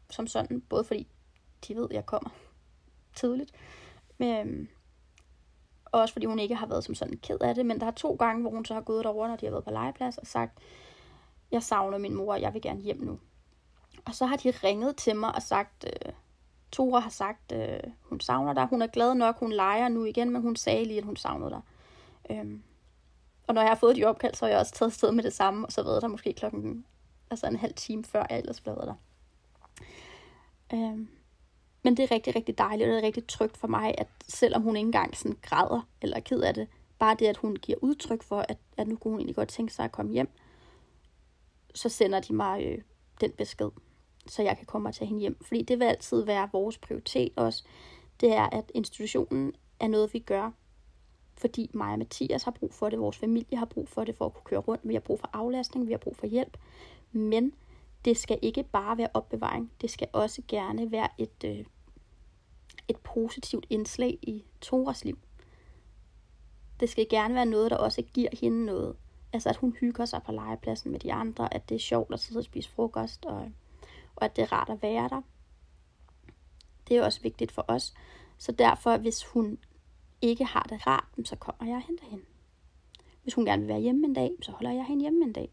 [0.09, 1.07] som sådan, både fordi
[1.67, 2.29] de ved, at jeg kommer
[3.15, 3.51] tidligt,
[4.17, 4.69] men,
[5.85, 7.91] og også fordi hun ikke har været som sådan ked af det, men der er
[7.91, 10.27] to gange, hvor hun så har gået derover, når de har været på legeplads, og
[10.27, 10.59] sagt,
[11.51, 13.19] jeg savner min mor, og jeg vil gerne hjem nu.
[14.05, 16.13] Og så har de ringet til mig og sagt, øh,
[16.71, 20.29] Tora har sagt, øh, hun savner dig, hun er glad nok, hun leger nu igen,
[20.29, 21.61] men hun sagde lige, at hun savnede dig.
[22.29, 22.63] Øhm,
[23.47, 25.33] og når jeg har fået de opkald, så har jeg også taget sted med det
[25.33, 26.85] samme, og så været der måske klokken
[27.29, 28.93] Altså en halv time før jeg ellers blev der.
[30.73, 31.07] Øhm,
[31.83, 34.61] men det er rigtig, rigtig dejligt, og det er rigtig trygt for mig, at selvom
[34.61, 36.67] hun ikke engang sådan græder eller er ked af det,
[36.99, 39.73] bare det, at hun giver udtryk for, at, at nu kunne hun egentlig godt tænke
[39.73, 40.29] sig at komme hjem,
[41.75, 42.81] så sender de mig øh,
[43.21, 43.69] den besked,
[44.27, 45.37] så jeg kan komme og tage hende hjem.
[45.41, 47.63] Fordi det vil altid være vores prioritet også.
[48.21, 50.51] Det er, at institutionen er noget, vi gør,
[51.37, 54.25] fordi mig og Mathias har brug for det, vores familie har brug for det for
[54.25, 54.87] at kunne køre rundt.
[54.87, 56.57] Vi har brug for aflastning, vi har brug for hjælp.
[57.11, 57.53] Men
[58.05, 59.71] det skal ikke bare være opbevaring.
[59.81, 61.65] Det skal også gerne være et, øh,
[62.87, 65.19] et positivt indslag i Toras liv.
[66.79, 68.95] Det skal gerne være noget, der også giver hende noget.
[69.33, 72.19] Altså, at hun hygger sig på legepladsen med de andre, at det er sjovt at
[72.19, 73.51] sidde og spise frokost, og,
[74.17, 75.21] og at det er rart at være der.
[76.87, 77.93] Det er også vigtigt for os.
[78.37, 79.59] Så derfor, hvis hun
[80.21, 82.25] ikke har det rart, så kommer jeg og henter hende.
[83.23, 85.51] Hvis hun gerne vil være hjemme en dag, så holder jeg hende hjemme en dag.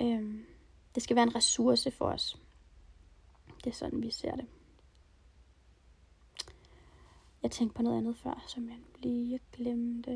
[0.00, 0.46] Øhm,
[0.94, 2.36] det skal være en ressource for os.
[3.64, 4.46] Det er sådan, vi ser det.
[7.42, 10.12] Jeg tænkte på noget andet før, som jeg lige glemte.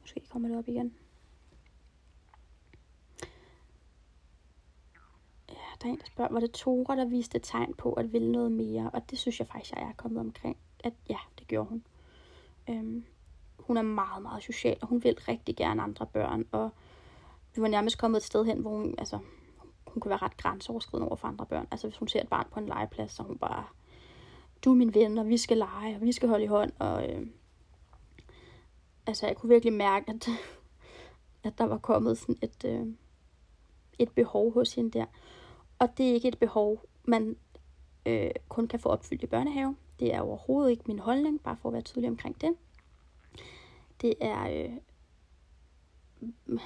[0.00, 0.94] Måske kommer det op igen.
[5.48, 8.32] Ja, der er en, der spørger, var det Tora, der viste tegn på at ville
[8.32, 8.90] noget mere?
[8.92, 10.56] Og det synes jeg faktisk, jeg er kommet omkring.
[10.84, 11.84] At ja, det gjorde hun.
[12.70, 13.04] Øhm,
[13.58, 16.44] hun er meget, meget social, og hun vil rigtig gerne andre børn.
[16.52, 16.70] Og
[17.54, 19.18] vi var nærmest kommet et sted hen, hvor hun, altså,
[19.86, 21.68] hun kunne være ret grænseoverskridende over for andre børn.
[21.70, 23.64] Altså hvis hun ser et barn på en legeplads, så hun bare,
[24.64, 26.72] du er min ven, og vi skal lege, og vi skal holde i hånd.
[26.78, 27.26] Og, øh,
[29.06, 30.28] altså jeg kunne virkelig mærke, at,
[31.44, 32.86] at der var kommet sådan et, øh,
[33.98, 35.06] et behov hos hende der.
[35.80, 37.36] Og det er ikke et behov, man
[38.06, 39.76] øh, kun kan få opfyldt i børnehave.
[40.00, 42.56] Det er overhovedet ikke min holdning, bare for at være tydelig omkring det.
[44.00, 44.68] Det er
[46.48, 46.58] øh,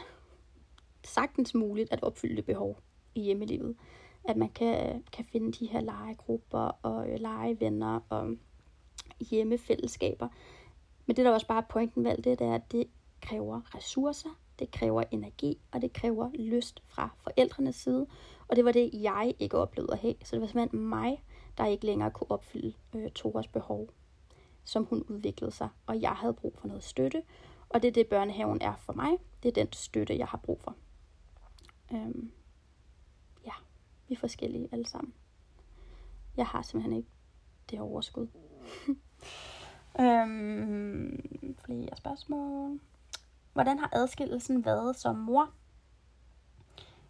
[1.04, 2.78] sagtens muligt at opfylde det behov
[3.14, 3.76] i hjemmelivet.
[4.24, 8.36] At man kan, kan finde de her legegrupper og øh, legevenner og
[9.20, 10.28] hjemmefællesskaber.
[11.06, 12.86] Men det der også bare er pointen ved det, det er, at det
[13.20, 18.06] kræver ressourcer, det kræver energi, og det kræver lyst fra forældrenes side.
[18.55, 20.14] Og det var det, jeg ikke oplevede at have.
[20.24, 21.24] Så det var simpelthen mig,
[21.59, 23.88] der ikke længere kunne opfylde øh, Toras behov,
[24.64, 25.68] som hun udviklede sig.
[25.86, 27.22] Og jeg havde brug for noget støtte,
[27.68, 29.18] og det er det, børnehaven er for mig.
[29.42, 30.76] Det er den støtte, jeg har brug for.
[31.92, 32.32] Øhm,
[33.46, 33.52] ja,
[34.09, 35.14] vi er forskellige alle sammen.
[36.36, 37.09] Jeg har simpelthen ikke
[37.70, 38.26] det overskud.
[40.00, 42.80] øhm, flere spørgsmål.
[43.52, 45.50] Hvordan har adskillelsen været som mor?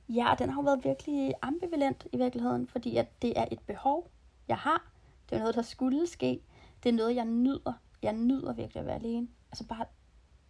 [0.09, 4.11] Ja, den har jo været virkelig ambivalent i virkeligheden, fordi at det er et behov,
[4.48, 4.90] jeg har.
[5.30, 6.42] Det er noget, der skulle ske.
[6.82, 7.72] Det er noget, jeg nyder.
[8.02, 9.28] Jeg nyder virkelig at være alene.
[9.52, 9.86] Altså bare,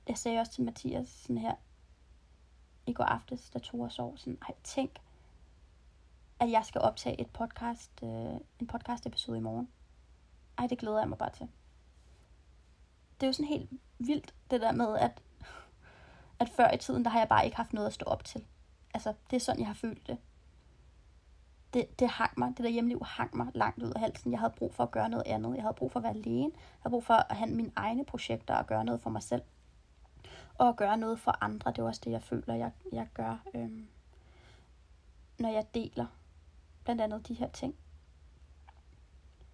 [0.09, 1.55] jeg sagde også til Mathias sådan her,
[2.87, 4.91] i går aftes, da to år sov, sådan, ej, tænk,
[6.41, 9.69] at jeg skal optage et podcast, øh, en podcast episode i morgen.
[10.59, 11.49] Ej, det glæder jeg mig bare til.
[13.21, 15.23] Det er jo sådan helt vildt, det der med, at,
[16.39, 18.45] at før i tiden, der har jeg bare ikke haft noget at stå op til.
[18.95, 20.19] Altså, det er sådan, jeg har følt det.
[21.75, 24.33] Det, det hang mig, det der hjemliv hang mig langt ud af halsen.
[24.33, 25.55] Jeg havde brug for at gøre noget andet.
[25.55, 26.53] Jeg havde brug for at være alene.
[26.55, 29.43] Jeg havde brug for at have mine egne projekter og gøre noget for mig selv.
[30.55, 31.71] Og at gøre noget for andre.
[31.71, 33.89] Det er også det, jeg føler, jeg, jeg gør, øhm,
[35.39, 36.07] når jeg deler
[36.85, 37.75] blandt andet de her ting.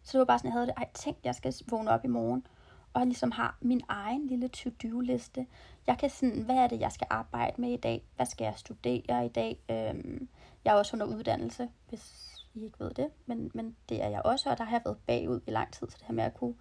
[0.03, 2.09] Så det var bare sådan, jeg havde det, ej, tænk, jeg skal vågne op i
[2.09, 2.47] morgen,
[2.93, 5.47] og ligesom har min egen lille to-do-liste.
[5.87, 8.05] Jeg kan sådan, hvad er det, jeg skal arbejde med i dag?
[8.17, 9.59] Hvad skal jeg studere i dag?
[9.71, 10.29] Øhm,
[10.65, 14.23] jeg er også under uddannelse, hvis I ikke ved det, men, men det er jeg
[14.25, 16.35] også, og der har jeg været bagud i lang tid, så det her med at
[16.35, 16.55] kunne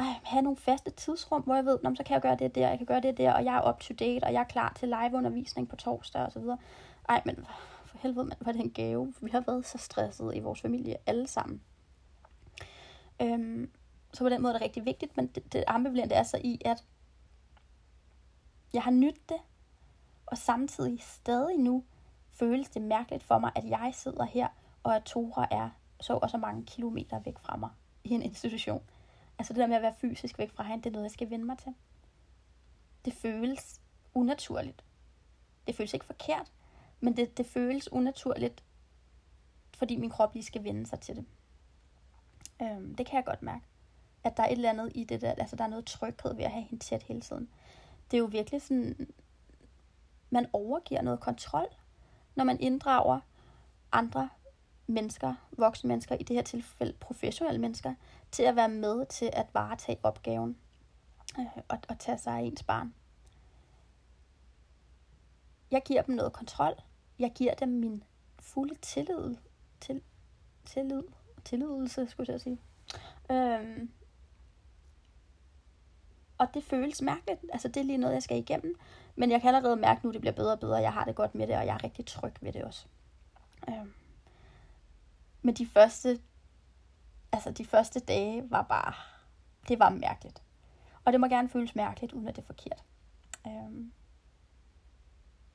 [0.00, 2.78] øh, have nogle faste tidsrum, hvor jeg ved, så kan jeg gøre det der, jeg
[2.78, 4.88] kan gøre det der, og jeg er up to date, og jeg er klar til
[4.88, 6.58] liveundervisning på torsdag og så videre.
[7.08, 7.46] Ej, men
[7.84, 9.14] for helvede, man, var det en gave.
[9.20, 11.60] Vi har været så stresset i vores familie, alle sammen.
[13.22, 13.70] Øhm,
[14.12, 16.60] så på den måde er det rigtig vigtigt, men det, det ambivalente er så i,
[16.64, 16.84] at
[18.72, 19.40] jeg har nydt det,
[20.26, 21.84] og samtidig stadig nu
[22.32, 24.48] føles det mærkeligt for mig, at jeg sidder her,
[24.82, 25.70] og at Tora er
[26.00, 27.70] så og så mange kilometer væk fra mig
[28.04, 28.82] i en institution.
[29.38, 31.30] Altså det der med at være fysisk væk fra hende, det er noget, jeg skal
[31.30, 31.74] vende mig til.
[33.04, 33.80] Det føles
[34.14, 34.84] unaturligt.
[35.66, 36.52] Det føles ikke forkert,
[37.00, 38.64] men det, det føles unaturligt,
[39.76, 41.24] fordi min krop lige skal vende sig til det.
[42.62, 43.64] Øhm, det kan jeg godt mærke.
[44.24, 46.44] At der er et eller andet i det der, altså der er noget tryghed ved
[46.44, 47.48] at have hende tæt hele tiden.
[48.10, 49.08] Det er jo virkelig sådan,
[50.30, 51.68] man overgiver noget kontrol,
[52.34, 53.20] når man inddrager
[53.92, 54.28] andre
[54.86, 57.94] mennesker, voksne mennesker, i det her tilfælde professionelle mennesker,
[58.30, 60.58] til at være med til at varetage opgaven
[61.38, 62.94] øh, og, og tage sig af ens barn.
[65.70, 66.74] Jeg giver dem noget kontrol.
[67.18, 68.04] Jeg giver dem min
[68.38, 69.36] fulde tillid.
[69.80, 70.02] Til,
[70.64, 71.02] tillid
[71.44, 72.60] tilladelse, skulle jeg sige.
[73.30, 73.90] Øhm,
[76.38, 77.40] og det føles mærkeligt.
[77.52, 78.78] Altså, det er lige noget, jeg skal igennem.
[79.16, 80.76] Men jeg kan allerede mærke nu, at det bliver bedre og bedre.
[80.76, 82.86] Jeg har det godt med det, og jeg er rigtig tryg ved det også.
[83.68, 83.92] Øhm.
[85.42, 86.20] Men de første,
[87.32, 88.94] altså de første dage var bare,
[89.68, 90.42] det var mærkeligt.
[91.04, 92.84] Og det må gerne føles mærkeligt, uden at det er forkert.
[93.46, 93.92] Øhm.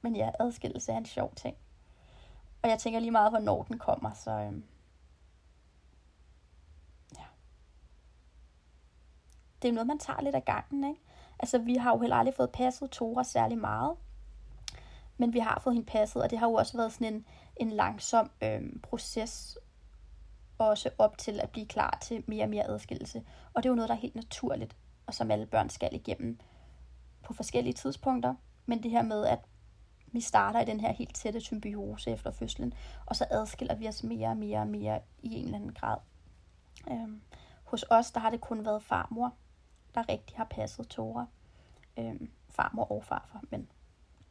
[0.02, 1.58] Men ja, adskillelse er en sjov ting.
[2.62, 4.64] Og jeg tænker lige meget, hvornår den kommer, så øhm.
[9.62, 11.02] Det er noget, man tager lidt af gangen, ikke?
[11.40, 13.96] Altså, vi har jo heller aldrig fået passet Tora særlig meget.
[15.18, 17.70] Men vi har fået hende passet, og det har jo også været sådan en, en
[17.70, 19.58] langsom øhm, proces,
[20.58, 23.24] også op til at blive klar til mere og mere adskillelse.
[23.54, 26.40] Og det er jo noget, der er helt naturligt, og som alle børn skal igennem
[27.24, 28.36] på forskellige tidspunkter.
[28.66, 29.40] Men det her med, at
[30.08, 32.74] vi starter i den her helt tætte symbiose efter fødslen,
[33.06, 35.98] og så adskiller vi os mere og mere og mere i en eller anden grad.
[36.92, 37.22] Øhm,
[37.64, 39.34] hos os, der har det kun været farmor,
[39.98, 41.26] der rigtig har passet Tora.
[41.98, 43.70] Øhm, farmor og farfar, men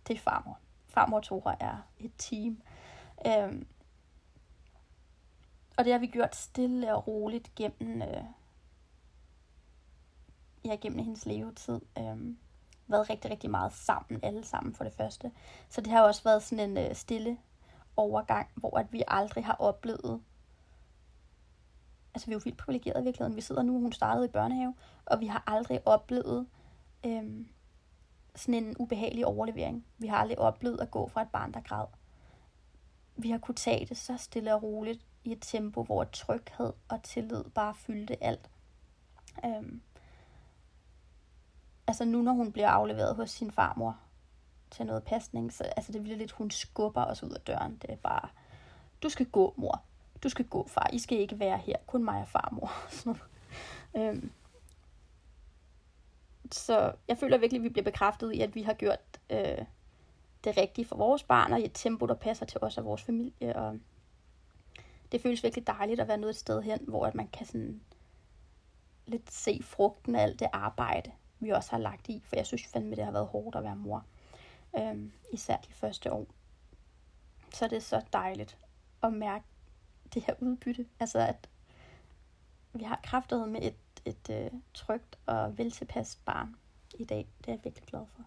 [0.08, 0.58] det er farmor.
[0.86, 2.62] Farmor og Tora er et team.
[3.26, 3.66] Øhm,
[5.76, 8.24] og det har vi gjort stille og roligt gennem, øh,
[10.64, 11.80] ja, gennem hendes levetid.
[11.98, 12.38] Øhm,
[12.86, 15.32] været rigtig, rigtig meget sammen, alle sammen for det første.
[15.68, 17.38] Så det har også været sådan en øh, stille
[17.96, 20.22] overgang, hvor at vi aldrig har oplevet
[22.16, 23.36] altså vi er jo vildt privilegerede i virkeligheden.
[23.36, 26.46] Vi sidder nu, hun startede i børnehave, og vi har aldrig oplevet
[27.06, 27.48] øhm,
[28.34, 29.86] sådan en ubehagelig overlevering.
[29.98, 31.86] Vi har aldrig oplevet at gå fra et barn, der græd.
[33.16, 37.02] Vi har kunnet tage det så stille og roligt i et tempo, hvor tryghed og
[37.02, 38.50] tillid bare fyldte alt.
[39.44, 39.80] Øhm,
[41.86, 43.98] altså nu, når hun bliver afleveret hos sin farmor
[44.70, 47.78] til noget pasning, så altså det bliver lidt, hun skubber os ud af døren.
[47.82, 48.28] Det er bare,
[49.02, 49.82] du skal gå, mor
[50.26, 52.72] du skal gå, far, I skal ikke være her, kun mig og farmor.
[53.98, 54.32] øhm.
[56.52, 59.64] Så jeg føler virkelig, at vi bliver bekræftet i, at vi har gjort øh,
[60.44, 63.02] det rigtige for vores barn, og i et tempo, der passer til os og vores
[63.02, 63.56] familie.
[63.56, 63.78] Og
[65.12, 67.80] det føles virkelig dejligt at være nået et sted hen, hvor at man kan sådan
[69.06, 72.22] lidt se frugten af alt det arbejde, vi også har lagt i.
[72.24, 74.04] For jeg synes fandme, det har været hårdt at være mor.
[74.78, 76.26] Øhm, især de første år.
[77.52, 78.58] Så det er så dejligt
[79.02, 79.44] at mærke
[80.14, 80.86] det her udbytte.
[81.00, 81.48] Altså at
[82.72, 86.56] vi har kraftet med et, et øh, trygt og veltilpasset barn
[86.98, 87.26] i dag.
[87.38, 88.22] Det er jeg virkelig glad for.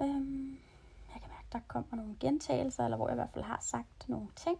[0.00, 0.58] Øhm,
[1.14, 4.08] jeg kan mærke, der kommer nogle gentagelser, eller hvor jeg i hvert fald har sagt
[4.08, 4.58] nogle ting.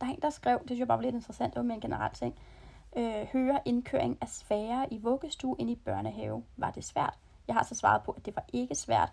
[0.00, 1.74] Der er en, der skrev, det synes jeg bare var lidt interessant, det var med
[1.74, 2.38] en generel ting.
[2.96, 6.44] Øh, høre indkøring af sværere i vuggestue end i børnehave.
[6.56, 7.18] Var det svært?
[7.48, 9.12] Jeg har så svaret på, at det var ikke svært.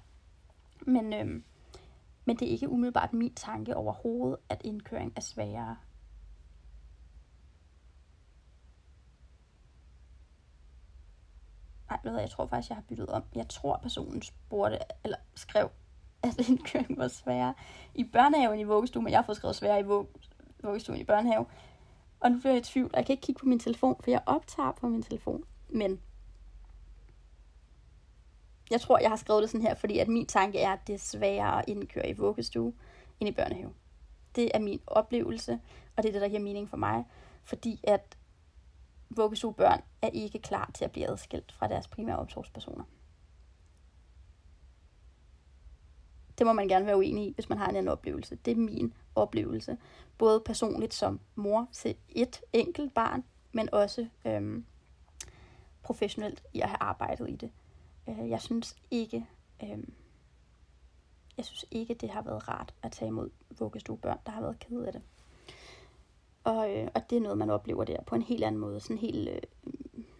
[0.82, 1.44] Men, øhm,
[2.26, 5.78] men det er ikke umiddelbart min tanke overhovedet, at indkøring er sværere.
[11.90, 13.24] Nej, ved jeg, jeg tror faktisk, jeg har byttet om.
[13.36, 15.70] Jeg tror, personen spurgte, eller skrev,
[16.24, 17.54] at indkøring var sværere
[17.96, 19.84] i børnehaven i vuggestue, men jeg har fået skrevet sværere i
[20.64, 21.46] vuggestuen i børnehave.
[22.20, 24.22] Og nu bliver jeg i tvivl, jeg kan ikke kigge på min telefon, for jeg
[24.26, 25.44] optager på min telefon.
[25.70, 26.00] Men
[28.70, 30.96] jeg tror, jeg har skrevet det sådan her, fordi at min tanke er, at det
[30.96, 32.74] er sværere at indkøre i vuggestue
[33.20, 33.74] end i børnehave.
[34.36, 35.60] Det er min oplevelse,
[35.96, 37.06] og det er det, der giver mening for mig.
[37.44, 38.18] Fordi at
[39.10, 42.84] vuggestuebørn er ikke klar til at blive adskilt fra deres primære omsorgspersoner.
[46.38, 48.36] Det må man gerne være uenig i, hvis man har en anden oplevelse.
[48.36, 49.78] Det er min oplevelse.
[50.18, 54.66] Både personligt som mor til et enkelt barn, men også øhm,
[55.84, 57.52] professionelt i at have arbejdet i det.
[58.10, 59.28] Øh, jeg synes ikke,
[59.64, 59.84] øh,
[61.38, 63.30] jeg synes ikke, det har været rart at tage imod
[63.60, 65.02] vuggestuebørn, der har været ked af det.
[66.44, 68.80] Og, øh, og det er noget, man oplever der på en helt anden måde.
[68.80, 69.42] Sådan en helt øh,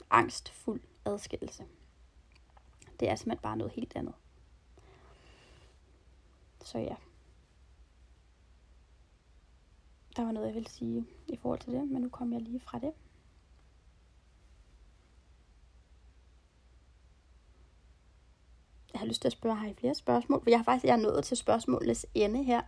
[0.10, 1.66] angstfuld adskillelse.
[3.00, 4.14] Det er simpelthen bare noget helt andet.
[6.62, 6.96] Så ja.
[10.16, 12.60] Der var noget, jeg ville sige i forhold til det, men nu kom jeg lige
[12.60, 12.94] fra det.
[19.00, 20.44] Jeg har lyst til at spørge, har I flere spørgsmål?
[20.44, 22.62] For jeg har faktisk jeg er nået til spørgsmålets ende her.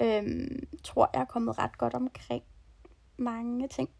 [0.00, 2.42] Øhm, tror, jeg er kommet ret godt omkring
[3.16, 3.90] mange ting.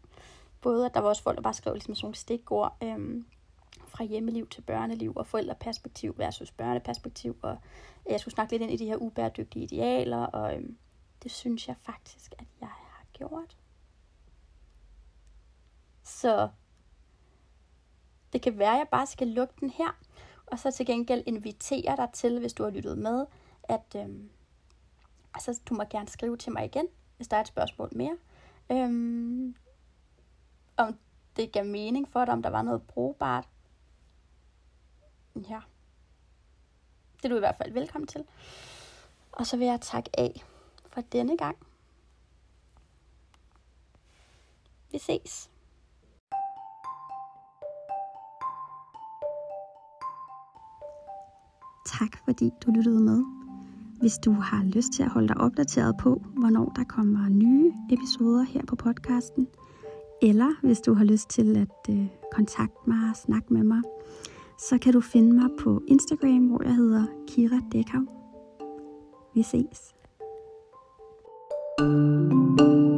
[0.61, 3.25] Både at der var også folk, der bare skrev ligesom sådan nogle stikord øhm,
[3.87, 7.37] fra hjemmeliv til børneliv og forældreperspektiv versus børneperspektiv.
[7.41, 7.57] Og
[8.09, 10.77] jeg skulle snakke lidt ind i de her ubæredygtige idealer, og øhm,
[11.23, 13.57] det synes jeg faktisk, at jeg har gjort.
[16.03, 16.49] Så
[18.33, 19.97] det kan være, at jeg bare skal lukke den her.
[20.51, 23.25] Og så til gengæld inviterer dig til, hvis du har lyttet med,
[23.63, 24.29] at øhm,
[25.33, 26.87] altså, du må gerne skrive til mig igen,
[27.17, 28.17] hvis der er et spørgsmål mere.
[28.71, 29.55] Øhm,
[30.77, 30.99] om
[31.35, 33.47] det gav mening for dig, om der var noget brugbart.
[35.35, 35.59] Ja.
[37.17, 38.25] Det er du i hvert fald velkommen til.
[39.31, 40.43] Og så vil jeg takke af
[40.87, 41.57] for denne gang.
[44.91, 45.49] Vi ses.
[51.97, 53.23] Tak fordi du lyttede med.
[53.99, 58.43] Hvis du har lyst til at holde dig opdateret på, hvornår der kommer nye episoder
[58.43, 59.47] her på podcasten,
[60.21, 63.81] eller hvis du har lyst til at øh, kontakte mig og snakke med mig,
[64.59, 68.01] så kan du finde mig på Instagram, hvor jeg hedder Kira Dekau.
[69.35, 69.93] Vi ses.
[71.79, 72.88] thank you